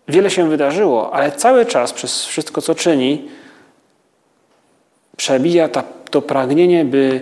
wiele 0.09 0.31
się 0.31 0.49
wydarzyło, 0.49 1.15
ale 1.15 1.33
cały 1.33 1.67
czas 1.67 1.93
przez 1.93 2.25
wszystko, 2.25 2.63
co 2.63 2.75
czyni, 2.75 3.29
przebija 5.17 5.69
ta, 5.69 5.85
to 6.11 6.23
pragnienie, 6.23 6.85
by, 6.85 7.21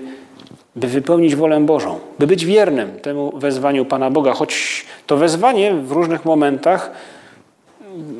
by 0.76 0.88
wypełnić 0.88 1.36
wolę 1.36 1.60
Bożą, 1.60 1.98
by 2.18 2.26
być 2.26 2.44
wiernym 2.44 3.00
temu 3.00 3.38
wezwaniu 3.38 3.84
Pana 3.84 4.10
Boga, 4.10 4.32
choć 4.32 4.84
to 5.06 5.16
wezwanie 5.16 5.74
w 5.74 5.92
różnych 5.92 6.24
momentach 6.24 6.90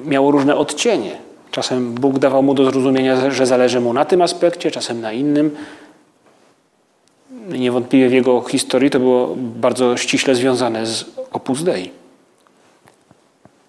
miało 0.05 0.31
różne 0.31 0.57
odcienie. 0.57 1.17
Czasem 1.51 1.95
Bóg 1.95 2.19
dawał 2.19 2.43
mu 2.43 2.55
do 2.55 2.71
zrozumienia, 2.71 3.31
że 3.31 3.47
zależy 3.47 3.81
mu 3.81 3.93
na 3.93 4.05
tym 4.05 4.23
aspekcie, 4.23 4.71
czasem 4.71 5.01
na 5.01 5.13
innym. 5.13 5.57
Niewątpliwie 7.49 8.09
w 8.09 8.13
jego 8.13 8.41
historii 8.41 8.91
to 8.91 8.99
było 8.99 9.35
bardzo 9.37 9.97
ściśle 9.97 10.35
związane 10.35 10.87
z 10.87 11.05
Opus 11.33 11.63
Dei. 11.63 12.04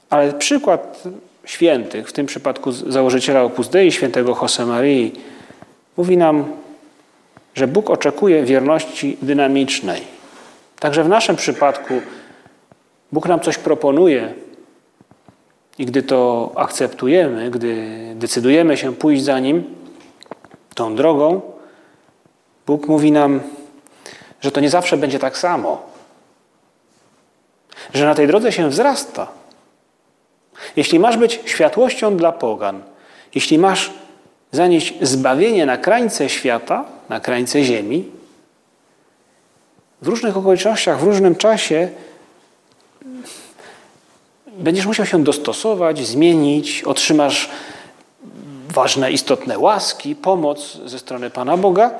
Ale 0.09 0.33
przykład 0.33 1.03
świętych, 1.45 2.09
w 2.09 2.13
tym 2.13 2.25
przypadku 2.25 2.71
założyciela 2.71 3.43
Opus 3.43 3.69
Dei, 3.69 3.91
świętego 3.91 4.37
Josemarii, 4.41 5.13
mówi 5.97 6.17
nam, 6.17 6.45
że 7.55 7.67
Bóg 7.67 7.89
oczekuje 7.89 8.43
wierności 8.43 9.17
dynamicznej. 9.21 10.01
Także 10.79 11.03
w 11.03 11.09
naszym 11.09 11.35
przypadku 11.35 12.01
Bóg 13.11 13.27
nam 13.27 13.39
coś 13.39 13.57
proponuje 13.57 14.33
i 15.77 15.85
gdy 15.85 16.03
to 16.03 16.51
akceptujemy, 16.55 17.51
gdy 17.51 17.85
decydujemy 18.15 18.77
się 18.77 18.95
pójść 18.95 19.23
za 19.23 19.39
Nim 19.39 19.63
tą 20.75 20.95
drogą, 20.95 21.41
Bóg 22.67 22.87
mówi 22.87 23.11
nam, 23.11 23.41
że 24.41 24.51
to 24.51 24.59
nie 24.59 24.69
zawsze 24.69 24.97
będzie 24.97 25.19
tak 25.19 25.37
samo. 25.37 25.83
Że 27.93 28.05
na 28.05 28.15
tej 28.15 28.27
drodze 28.27 28.51
się 28.51 28.69
wzrasta. 28.69 29.27
Jeśli 30.75 30.99
masz 30.99 31.17
być 31.17 31.39
światłością 31.45 32.17
dla 32.17 32.31
pogan, 32.31 32.83
jeśli 33.35 33.57
masz 33.57 33.91
zanieść 34.51 34.93
zbawienie 35.01 35.65
na 35.65 35.77
krańce 35.77 36.29
świata, 36.29 36.85
na 37.09 37.19
krańce 37.19 37.63
ziemi, 37.63 38.05
w 40.01 40.07
różnych 40.07 40.37
okolicznościach, 40.37 40.99
w 40.99 41.03
różnym 41.03 41.35
czasie 41.35 41.89
będziesz 44.57 44.85
musiał 44.85 45.05
się 45.05 45.23
dostosować, 45.23 46.07
zmienić, 46.07 46.83
otrzymasz 46.83 47.49
ważne, 48.69 49.11
istotne 49.11 49.59
łaski, 49.59 50.15
pomoc 50.15 50.77
ze 50.85 50.99
strony 50.99 51.29
Pana 51.29 51.57
Boga, 51.57 51.91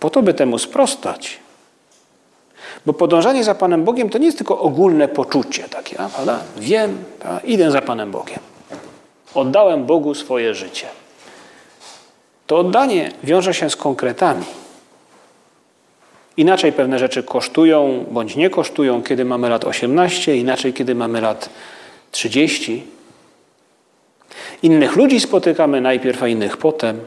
po 0.00 0.10
to, 0.10 0.22
by 0.22 0.34
temu 0.34 0.58
sprostać. 0.58 1.38
Bo 2.86 2.92
podążanie 2.92 3.44
za 3.44 3.54
Panem 3.54 3.84
Bogiem 3.84 4.10
to 4.10 4.18
nie 4.18 4.26
jest 4.26 4.38
tylko 4.38 4.60
ogólne 4.60 5.08
poczucie 5.08 5.62
takie, 5.62 5.96
prawda? 5.96 6.40
Wiem, 6.56 7.04
idę 7.44 7.70
za 7.70 7.82
Panem 7.82 8.10
Bogiem. 8.10 8.38
Oddałem 9.34 9.84
Bogu 9.84 10.14
swoje 10.14 10.54
życie. 10.54 10.86
To 12.46 12.58
oddanie 12.58 13.10
wiąże 13.24 13.54
się 13.54 13.70
z 13.70 13.76
konkretami. 13.76 14.44
Inaczej 16.36 16.72
pewne 16.72 16.98
rzeczy 16.98 17.22
kosztują 17.22 18.04
bądź 18.10 18.36
nie 18.36 18.50
kosztują, 18.50 19.02
kiedy 19.02 19.24
mamy 19.24 19.48
lat 19.48 19.64
18, 19.64 20.36
inaczej, 20.36 20.72
kiedy 20.72 20.94
mamy 20.94 21.20
lat 21.20 21.50
30. 22.10 22.86
Innych 24.62 24.96
ludzi 24.96 25.20
spotykamy 25.20 25.80
najpierw, 25.80 26.22
a 26.22 26.28
innych 26.28 26.56
potem. 26.56 27.00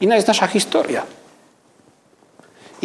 Inna 0.00 0.16
jest 0.16 0.28
nasza 0.28 0.46
historia. 0.46 1.02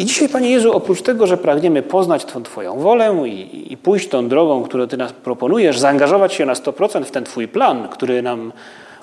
I 0.02 0.06
dzisiaj, 0.06 0.28
Panie 0.28 0.50
Jezu, 0.50 0.72
oprócz 0.72 1.02
tego, 1.02 1.26
że 1.26 1.36
pragniemy 1.36 1.82
poznać 1.82 2.24
tą 2.24 2.42
Twoją 2.42 2.78
wolę 2.78 3.22
i, 3.26 3.72
i 3.72 3.76
pójść 3.76 4.08
tą 4.08 4.28
drogą, 4.28 4.62
którą 4.62 4.86
Ty 4.86 4.96
nas 4.96 5.12
proponujesz, 5.12 5.78
zaangażować 5.78 6.34
się 6.34 6.46
na 6.46 6.54
100% 6.54 7.04
w 7.04 7.10
ten 7.10 7.24
Twój 7.24 7.48
plan, 7.48 7.88
który 7.88 8.22
nam 8.22 8.52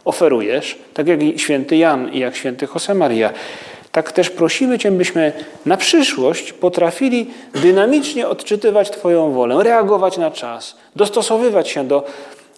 oferujesz, 0.05 0.77
tak 0.93 1.07
jak 1.07 1.19
święty 1.37 1.77
Jan 1.77 2.13
i 2.13 2.19
jak 2.19 2.35
święty 2.35 2.67
Josemaria. 2.73 3.29
Tak 3.91 4.11
też 4.11 4.29
prosimy 4.29 4.79
Cię, 4.79 4.91
byśmy 4.91 5.33
na 5.65 5.77
przyszłość 5.77 6.53
potrafili 6.53 7.27
dynamicznie 7.55 8.27
odczytywać 8.27 8.89
Twoją 8.89 9.31
wolę, 9.31 9.63
reagować 9.63 10.17
na 10.17 10.31
czas, 10.31 10.75
dostosowywać 10.95 11.69
się 11.69 11.87
do, 11.87 12.03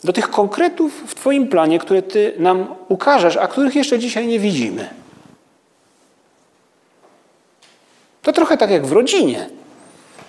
do 0.03 0.13
tych 0.13 0.29
konkretów 0.29 1.03
w 1.07 1.15
Twoim 1.15 1.47
planie, 1.47 1.79
które 1.79 2.01
Ty 2.01 2.33
nam 2.37 2.67
ukażesz, 2.89 3.37
a 3.37 3.47
których 3.47 3.75
jeszcze 3.75 3.99
dzisiaj 3.99 4.27
nie 4.27 4.39
widzimy. 4.39 5.00
To 8.21 8.33
trochę 8.33 8.57
tak 8.57 8.69
jak 8.69 8.85
w 8.85 8.91
rodzinie. 8.91 9.49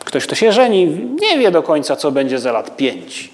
Ktoś, 0.04 0.26
kto 0.26 0.34
się 0.34 0.52
żeni, 0.52 0.86
nie 1.20 1.38
wie 1.38 1.50
do 1.50 1.62
końca, 1.62 1.96
co 1.96 2.10
będzie 2.10 2.38
za 2.38 2.52
lat 2.52 2.76
pięć, 2.76 3.30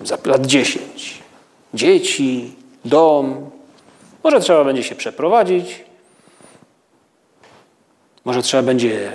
za 0.00 0.18
lat 0.24 0.46
dziesięć 0.46 1.22
dzieci, 1.74 2.52
dom. 2.84 3.50
Może 4.24 4.40
trzeba 4.40 4.64
będzie 4.64 4.82
się 4.82 4.94
przeprowadzić. 4.94 5.84
Może 8.24 8.42
trzeba 8.42 8.62
będzie 8.62 9.12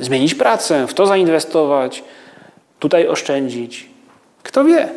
zmienić 0.00 0.34
pracę, 0.34 0.86
w 0.86 0.94
to 0.94 1.06
zainwestować, 1.06 2.04
tutaj 2.78 3.08
oszczędzić. 3.08 3.86
Kto 4.42 4.64
wie? 4.64 4.88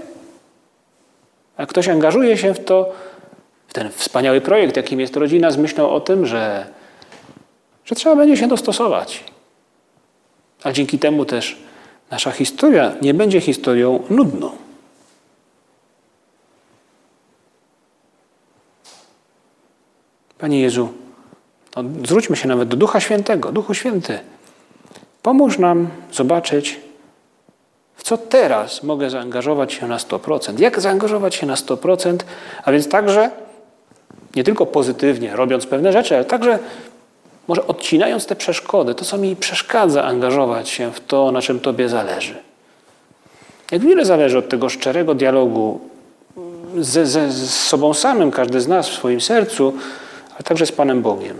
A 1.57 1.65
ktoś 1.65 1.89
angażuje 1.89 2.37
się 2.37 2.53
w 2.53 2.65
to, 2.65 2.93
w 3.67 3.73
ten 3.73 3.91
wspaniały 3.91 4.41
projekt, 4.41 4.77
jakim 4.77 4.99
jest 4.99 5.15
rodzina, 5.15 5.51
z 5.51 5.57
myślą 5.57 5.89
o 5.89 5.99
tym, 5.99 6.25
że, 6.25 6.67
że 7.87 7.95
trzeba 7.95 8.15
będzie 8.15 8.37
się 8.37 8.47
dostosować. 8.47 9.23
A 10.63 10.71
dzięki 10.71 10.99
temu 10.99 11.25
też 11.25 11.57
nasza 12.11 12.31
historia 12.31 12.95
nie 13.01 13.13
będzie 13.13 13.41
historią 13.41 14.03
nudną. 14.09 14.51
Panie 20.37 20.61
Jezu, 20.61 20.89
no, 21.75 21.83
zwróćmy 22.05 22.35
się 22.35 22.47
nawet 22.47 22.69
do 22.69 22.77
Ducha 22.77 22.99
Świętego. 22.99 23.51
Duchu 23.51 23.73
Święty, 23.73 24.19
pomóż 25.21 25.59
nam 25.59 25.89
zobaczyć, 26.11 26.79
w 27.95 28.03
co 28.03 28.17
teraz 28.17 28.83
mogę 28.83 29.09
zaangażować 29.09 29.73
się 29.73 29.87
na 29.87 29.97
100%. 29.97 30.59
Jak 30.59 30.81
zaangażować 30.81 31.35
się 31.35 31.45
na 31.45 31.55
100%, 31.55 32.17
a 32.63 32.71
więc 32.71 32.89
także 32.89 33.31
nie 34.35 34.43
tylko 34.43 34.65
pozytywnie, 34.65 35.35
robiąc 35.35 35.65
pewne 35.65 35.93
rzeczy, 35.93 36.15
ale 36.15 36.25
także 36.25 36.59
Może 37.47 37.67
odcinając 37.67 38.25
te 38.25 38.35
przeszkody, 38.35 38.95
to 38.95 39.05
co 39.05 39.17
mi 39.17 39.35
przeszkadza 39.35 40.03
angażować 40.03 40.69
się 40.69 40.91
w 40.91 40.99
to, 40.99 41.31
na 41.31 41.41
czym 41.41 41.59
Tobie 41.59 41.89
zależy. 41.89 42.35
Jak 43.71 43.81
wiele 43.81 44.05
zależy 44.05 44.37
od 44.37 44.49
tego 44.49 44.69
szczerego 44.69 45.15
dialogu 45.15 45.79
ze, 46.77 47.05
ze, 47.05 47.31
z 47.31 47.49
sobą 47.49 47.93
samym, 47.93 48.31
każdy 48.31 48.61
z 48.61 48.67
nas 48.67 48.89
w 48.89 48.93
swoim 48.93 49.21
sercu, 49.21 49.73
ale 50.33 50.43
także 50.43 50.65
z 50.65 50.71
Panem 50.71 51.01
Bogiem. 51.01 51.37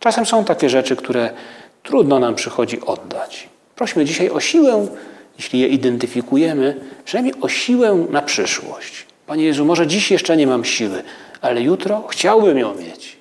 Czasem 0.00 0.26
są 0.26 0.44
takie 0.44 0.70
rzeczy, 0.70 0.96
które 0.96 1.30
trudno 1.82 2.18
nam 2.18 2.34
przychodzi 2.34 2.80
oddać. 2.80 3.48
Prośmy 3.76 4.04
dzisiaj 4.04 4.30
o 4.30 4.40
siłę, 4.40 4.86
jeśli 5.38 5.60
je 5.60 5.68
identyfikujemy, 5.68 6.80
przynajmniej 7.04 7.34
o 7.40 7.48
siłę 7.48 8.06
na 8.10 8.22
przyszłość. 8.22 9.06
Panie 9.26 9.44
Jezu, 9.44 9.64
może 9.64 9.86
dziś 9.86 10.10
jeszcze 10.10 10.36
nie 10.36 10.46
mam 10.46 10.64
siły, 10.64 11.02
ale 11.40 11.62
jutro 11.62 12.04
chciałbym 12.08 12.58
ją 12.58 12.74
mieć. 12.74 13.16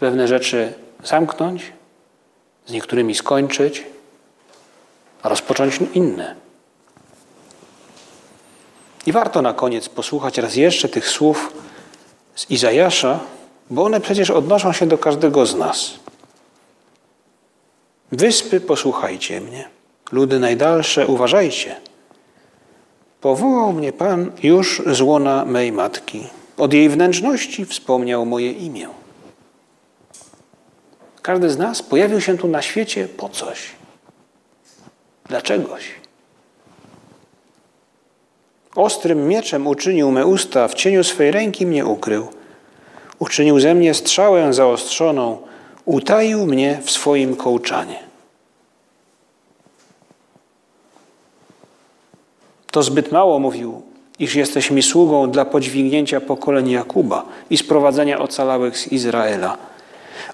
Pewne 0.00 0.28
rzeczy 0.28 0.72
zamknąć, 1.04 1.72
z 2.66 2.72
niektórymi 2.72 3.14
skończyć, 3.14 3.84
a 5.22 5.28
rozpocząć 5.28 5.78
inne. 5.94 6.34
I 9.06 9.12
warto 9.12 9.42
na 9.42 9.54
koniec 9.54 9.88
posłuchać 9.88 10.38
raz 10.38 10.56
jeszcze 10.56 10.88
tych 10.88 11.08
słów 11.08 11.52
z 12.34 12.50
Izajasza, 12.50 13.20
bo 13.70 13.84
one 13.84 14.00
przecież 14.00 14.30
odnoszą 14.30 14.72
się 14.72 14.86
do 14.86 14.98
każdego 14.98 15.46
z 15.46 15.54
nas. 15.54 15.90
Wyspy, 18.12 18.60
posłuchajcie 18.60 19.40
mnie. 19.40 19.68
Ludy 20.12 20.38
najdalsze, 20.38 21.06
uważajcie. 21.06 21.76
Powołał 23.20 23.72
mnie 23.72 23.92
Pan 23.92 24.32
już 24.42 24.82
z 24.86 25.00
łona 25.00 25.44
mej 25.44 25.72
matki. 25.72 26.26
Od 26.56 26.72
jej 26.72 26.88
wnętrzności 26.88 27.64
wspomniał 27.64 28.26
moje 28.26 28.52
imię. 28.52 28.88
Każdy 31.24 31.50
z 31.50 31.58
nas 31.58 31.82
pojawił 31.82 32.20
się 32.20 32.38
tu 32.38 32.48
na 32.48 32.62
świecie 32.62 33.08
po 33.08 33.28
coś. 33.28 33.70
Dlaczegoś. 35.28 35.84
Ostrym 38.76 39.28
mieczem 39.28 39.66
uczynił 39.66 40.10
me 40.10 40.26
usta, 40.26 40.68
w 40.68 40.74
cieniu 40.74 41.04
swej 41.04 41.30
ręki 41.30 41.66
mnie 41.66 41.86
ukrył. 41.86 42.28
Uczynił 43.18 43.60
ze 43.60 43.74
mnie 43.74 43.94
strzałę 43.94 44.52
zaostrzoną, 44.52 45.38
utaił 45.84 46.46
mnie 46.46 46.80
w 46.84 46.90
swoim 46.90 47.36
kołczanie. 47.36 47.98
To 52.70 52.82
zbyt 52.82 53.12
mało 53.12 53.38
mówił, 53.38 53.82
iż 54.18 54.34
jesteś 54.34 54.70
mi 54.70 54.82
sługą 54.82 55.30
dla 55.30 55.44
podźwignięcia 55.44 56.20
pokoleń 56.20 56.70
Jakuba 56.70 57.24
i 57.50 57.56
sprowadzenia 57.56 58.18
ocalałych 58.18 58.78
z 58.78 58.92
Izraela. 58.92 59.73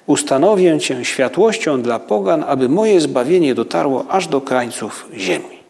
Ustanowię 0.06 0.78
Cię 0.78 1.04
światłością 1.04 1.82
dla 1.82 1.98
pogan, 1.98 2.44
aby 2.46 2.68
moje 2.68 3.00
zbawienie 3.00 3.54
dotarło 3.54 4.04
aż 4.08 4.26
do 4.26 4.40
krańców 4.40 5.08
ziemi. 5.14 5.60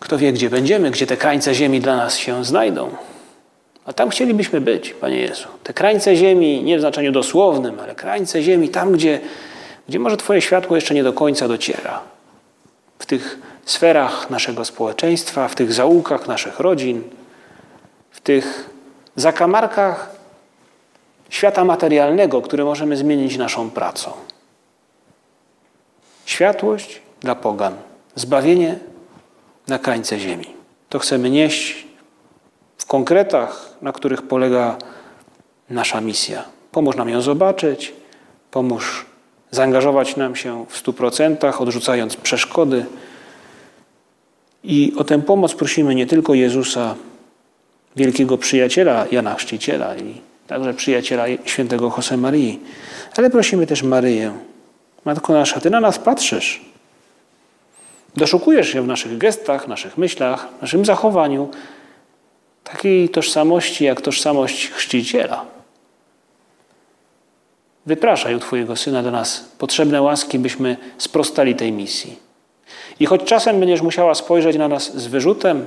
Kto 0.00 0.18
wie, 0.18 0.32
gdzie 0.32 0.50
będziemy, 0.50 0.90
gdzie 0.90 1.06
te 1.06 1.16
krańce 1.16 1.54
ziemi 1.54 1.80
dla 1.80 1.96
nas 1.96 2.16
się 2.16 2.44
znajdą. 2.44 2.90
A 3.84 3.92
tam 3.92 4.10
chcielibyśmy 4.10 4.60
być, 4.60 4.94
Panie 4.94 5.16
Jezu. 5.16 5.48
Te 5.62 5.72
krańce 5.72 6.16
ziemi, 6.16 6.62
nie 6.62 6.76
w 6.76 6.80
znaczeniu 6.80 7.12
dosłownym, 7.12 7.80
ale 7.80 7.94
krańce 7.94 8.42
ziemi, 8.42 8.68
tam, 8.68 8.92
gdzie, 8.92 9.20
gdzie 9.88 9.98
może 9.98 10.16
Twoje 10.16 10.40
światło 10.40 10.76
jeszcze 10.76 10.94
nie 10.94 11.02
do 11.04 11.12
końca 11.12 11.48
dociera. 11.48 12.00
W 12.98 13.06
tych 13.06 13.38
sferach 13.64 14.30
naszego 14.30 14.64
społeczeństwa, 14.64 15.48
w 15.48 15.54
tych 15.54 15.72
zaułkach 15.72 16.28
naszych 16.28 16.60
rodzin, 16.60 17.02
w 18.10 18.20
tych 18.20 18.70
zakamarkach 19.16 20.10
świata 21.32 21.64
materialnego, 21.64 22.42
który 22.42 22.64
możemy 22.64 22.96
zmienić 22.96 23.36
naszą 23.36 23.70
pracą. 23.70 24.10
Światłość 26.24 27.02
dla 27.20 27.34
pogan, 27.34 27.76
zbawienie 28.14 28.78
na 29.68 29.78
krańce 29.78 30.18
ziemi. 30.18 30.46
To 30.88 30.98
chcemy 30.98 31.30
nieść 31.30 31.86
w 32.78 32.86
konkretach, 32.86 33.76
na 33.82 33.92
których 33.92 34.22
polega 34.22 34.76
nasza 35.70 36.00
misja. 36.00 36.44
Pomóż 36.72 36.96
nam 36.96 37.08
ją 37.08 37.20
zobaczyć, 37.20 37.92
pomóż 38.50 39.06
zaangażować 39.50 40.16
nam 40.16 40.36
się 40.36 40.66
w 40.68 40.76
stu 40.76 40.92
procentach, 40.92 41.60
odrzucając 41.60 42.16
przeszkody. 42.16 42.86
I 44.64 44.92
o 44.98 45.04
tę 45.04 45.22
pomoc 45.22 45.54
prosimy 45.54 45.94
nie 45.94 46.06
tylko 46.06 46.34
Jezusa, 46.34 46.94
wielkiego 47.96 48.38
przyjaciela 48.38 49.06
Jana 49.10 49.34
Chrzciciela 49.34 49.96
i 49.96 50.31
także 50.46 50.74
przyjaciela 50.74 51.24
świętego 51.44 51.92
Marii, 52.18 52.60
ale 53.16 53.30
prosimy 53.30 53.66
też 53.66 53.82
Maryję. 53.82 54.32
Matko 55.04 55.32
nasza, 55.32 55.60
Ty 55.60 55.70
na 55.70 55.80
nas 55.80 55.98
patrzysz. 55.98 56.60
Doszukujesz 58.16 58.68
się 58.68 58.82
w 58.82 58.86
naszych 58.86 59.18
gestach, 59.18 59.68
naszych 59.68 59.98
myślach, 59.98 60.48
naszym 60.60 60.84
zachowaniu 60.84 61.48
takiej 62.64 63.08
tożsamości 63.08 63.84
jak 63.84 64.00
tożsamość 64.00 64.70
chrzciciela. 64.70 65.44
Wypraszaj 67.86 68.34
u 68.34 68.38
Twojego 68.38 68.76
Syna 68.76 69.02
do 69.02 69.10
nas 69.10 69.44
potrzebne 69.58 70.02
łaski, 70.02 70.38
byśmy 70.38 70.76
sprostali 70.98 71.54
tej 71.54 71.72
misji. 71.72 72.18
I 73.00 73.06
choć 73.06 73.24
czasem 73.24 73.60
będziesz 73.60 73.82
musiała 73.82 74.14
spojrzeć 74.14 74.56
na 74.56 74.68
nas 74.68 74.96
z 74.96 75.06
wyrzutem, 75.06 75.66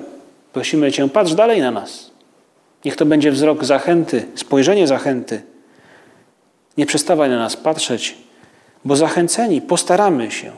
prosimy 0.53 0.91
Cię, 0.91 1.09
patrz 1.09 1.33
dalej 1.33 1.61
na 1.61 1.71
nas. 1.71 2.11
Niech 2.85 2.95
to 2.95 3.05
będzie 3.05 3.31
wzrok 3.31 3.65
zachęty, 3.65 4.27
spojrzenie 4.35 4.87
zachęty. 4.87 5.41
Nie 6.77 6.85
przestawaj 6.85 7.29
na 7.29 7.39
nas 7.39 7.57
patrzeć, 7.57 8.17
bo 8.85 8.95
zachęceni 8.95 9.61
postaramy 9.61 10.31
się. 10.31 10.51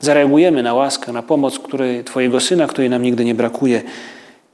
Zareagujemy 0.00 0.62
na 0.62 0.74
łaskę, 0.74 1.12
na 1.12 1.22
pomoc 1.22 1.58
której, 1.58 2.04
Twojego 2.04 2.40
Syna, 2.40 2.66
której 2.66 2.90
nam 2.90 3.02
nigdy 3.02 3.24
nie 3.24 3.34
brakuje 3.34 3.82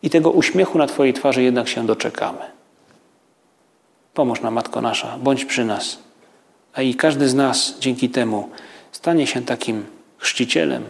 i 0.02 0.10
tego 0.10 0.30
uśmiechu 0.30 0.78
na 0.78 0.86
Twojej 0.86 1.14
twarzy 1.14 1.42
jednak 1.42 1.68
się 1.68 1.86
doczekamy. 1.86 2.38
Pomóż 4.14 4.40
nam, 4.40 4.54
Matko 4.54 4.80
nasza, 4.80 5.18
bądź 5.18 5.44
przy 5.44 5.64
nas, 5.64 5.98
a 6.74 6.82
i 6.82 6.94
każdy 6.94 7.28
z 7.28 7.34
nas 7.34 7.74
dzięki 7.80 8.10
temu 8.10 8.48
stanie 8.92 9.26
się 9.26 9.42
takim 9.42 9.84
chrzcicielem, 10.18 10.82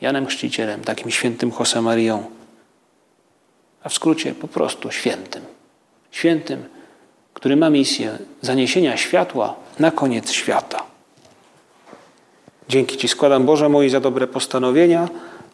Janem 0.00 0.26
Chrzcicielem, 0.26 0.84
takim 0.84 1.10
świętym 1.10 1.52
Marią, 1.82 2.24
a 3.86 3.88
w 3.88 3.94
skrócie 3.94 4.34
po 4.34 4.48
prostu 4.48 4.90
świętym. 4.90 5.42
Świętym, 6.10 6.64
który 7.34 7.56
ma 7.56 7.70
misję 7.70 8.18
zaniesienia 8.42 8.96
światła 8.96 9.54
na 9.78 9.90
koniec 9.90 10.30
świata. 10.30 10.82
Dzięki 12.68 12.96
Ci 12.96 13.08
składam, 13.08 13.46
Boże 13.46 13.68
mój, 13.68 13.90
za 13.90 14.00
dobre 14.00 14.26
postanowienia, 14.26 15.08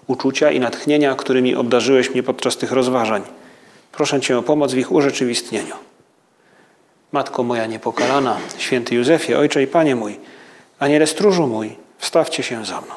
uczucia 0.07 0.51
i 0.51 0.61
natchnienia, 0.61 1.15
którymi 1.15 1.55
obdarzyłeś 1.55 2.11
mnie 2.11 2.23
podczas 2.23 2.57
tych 2.57 2.73
rozważań. 2.73 3.23
Proszę 3.93 4.21
Cię 4.21 4.39
o 4.39 4.43
pomoc 4.43 4.73
w 4.73 4.79
ich 4.79 4.93
urzeczywistnieniu. 4.93 5.75
Matko 7.13 7.43
moja 7.43 7.67
niepokalana, 7.67 8.37
święty 8.59 8.95
Józefie, 8.95 9.35
Ojcze 9.35 9.63
i 9.63 9.67
Panie 9.67 9.97
mój, 9.97 10.21
Aniele 10.79 11.07
stróżu 11.07 11.47
mój, 11.47 11.77
wstawcie 11.99 12.43
się 12.43 12.65
za 12.65 12.81
mną. 12.81 12.95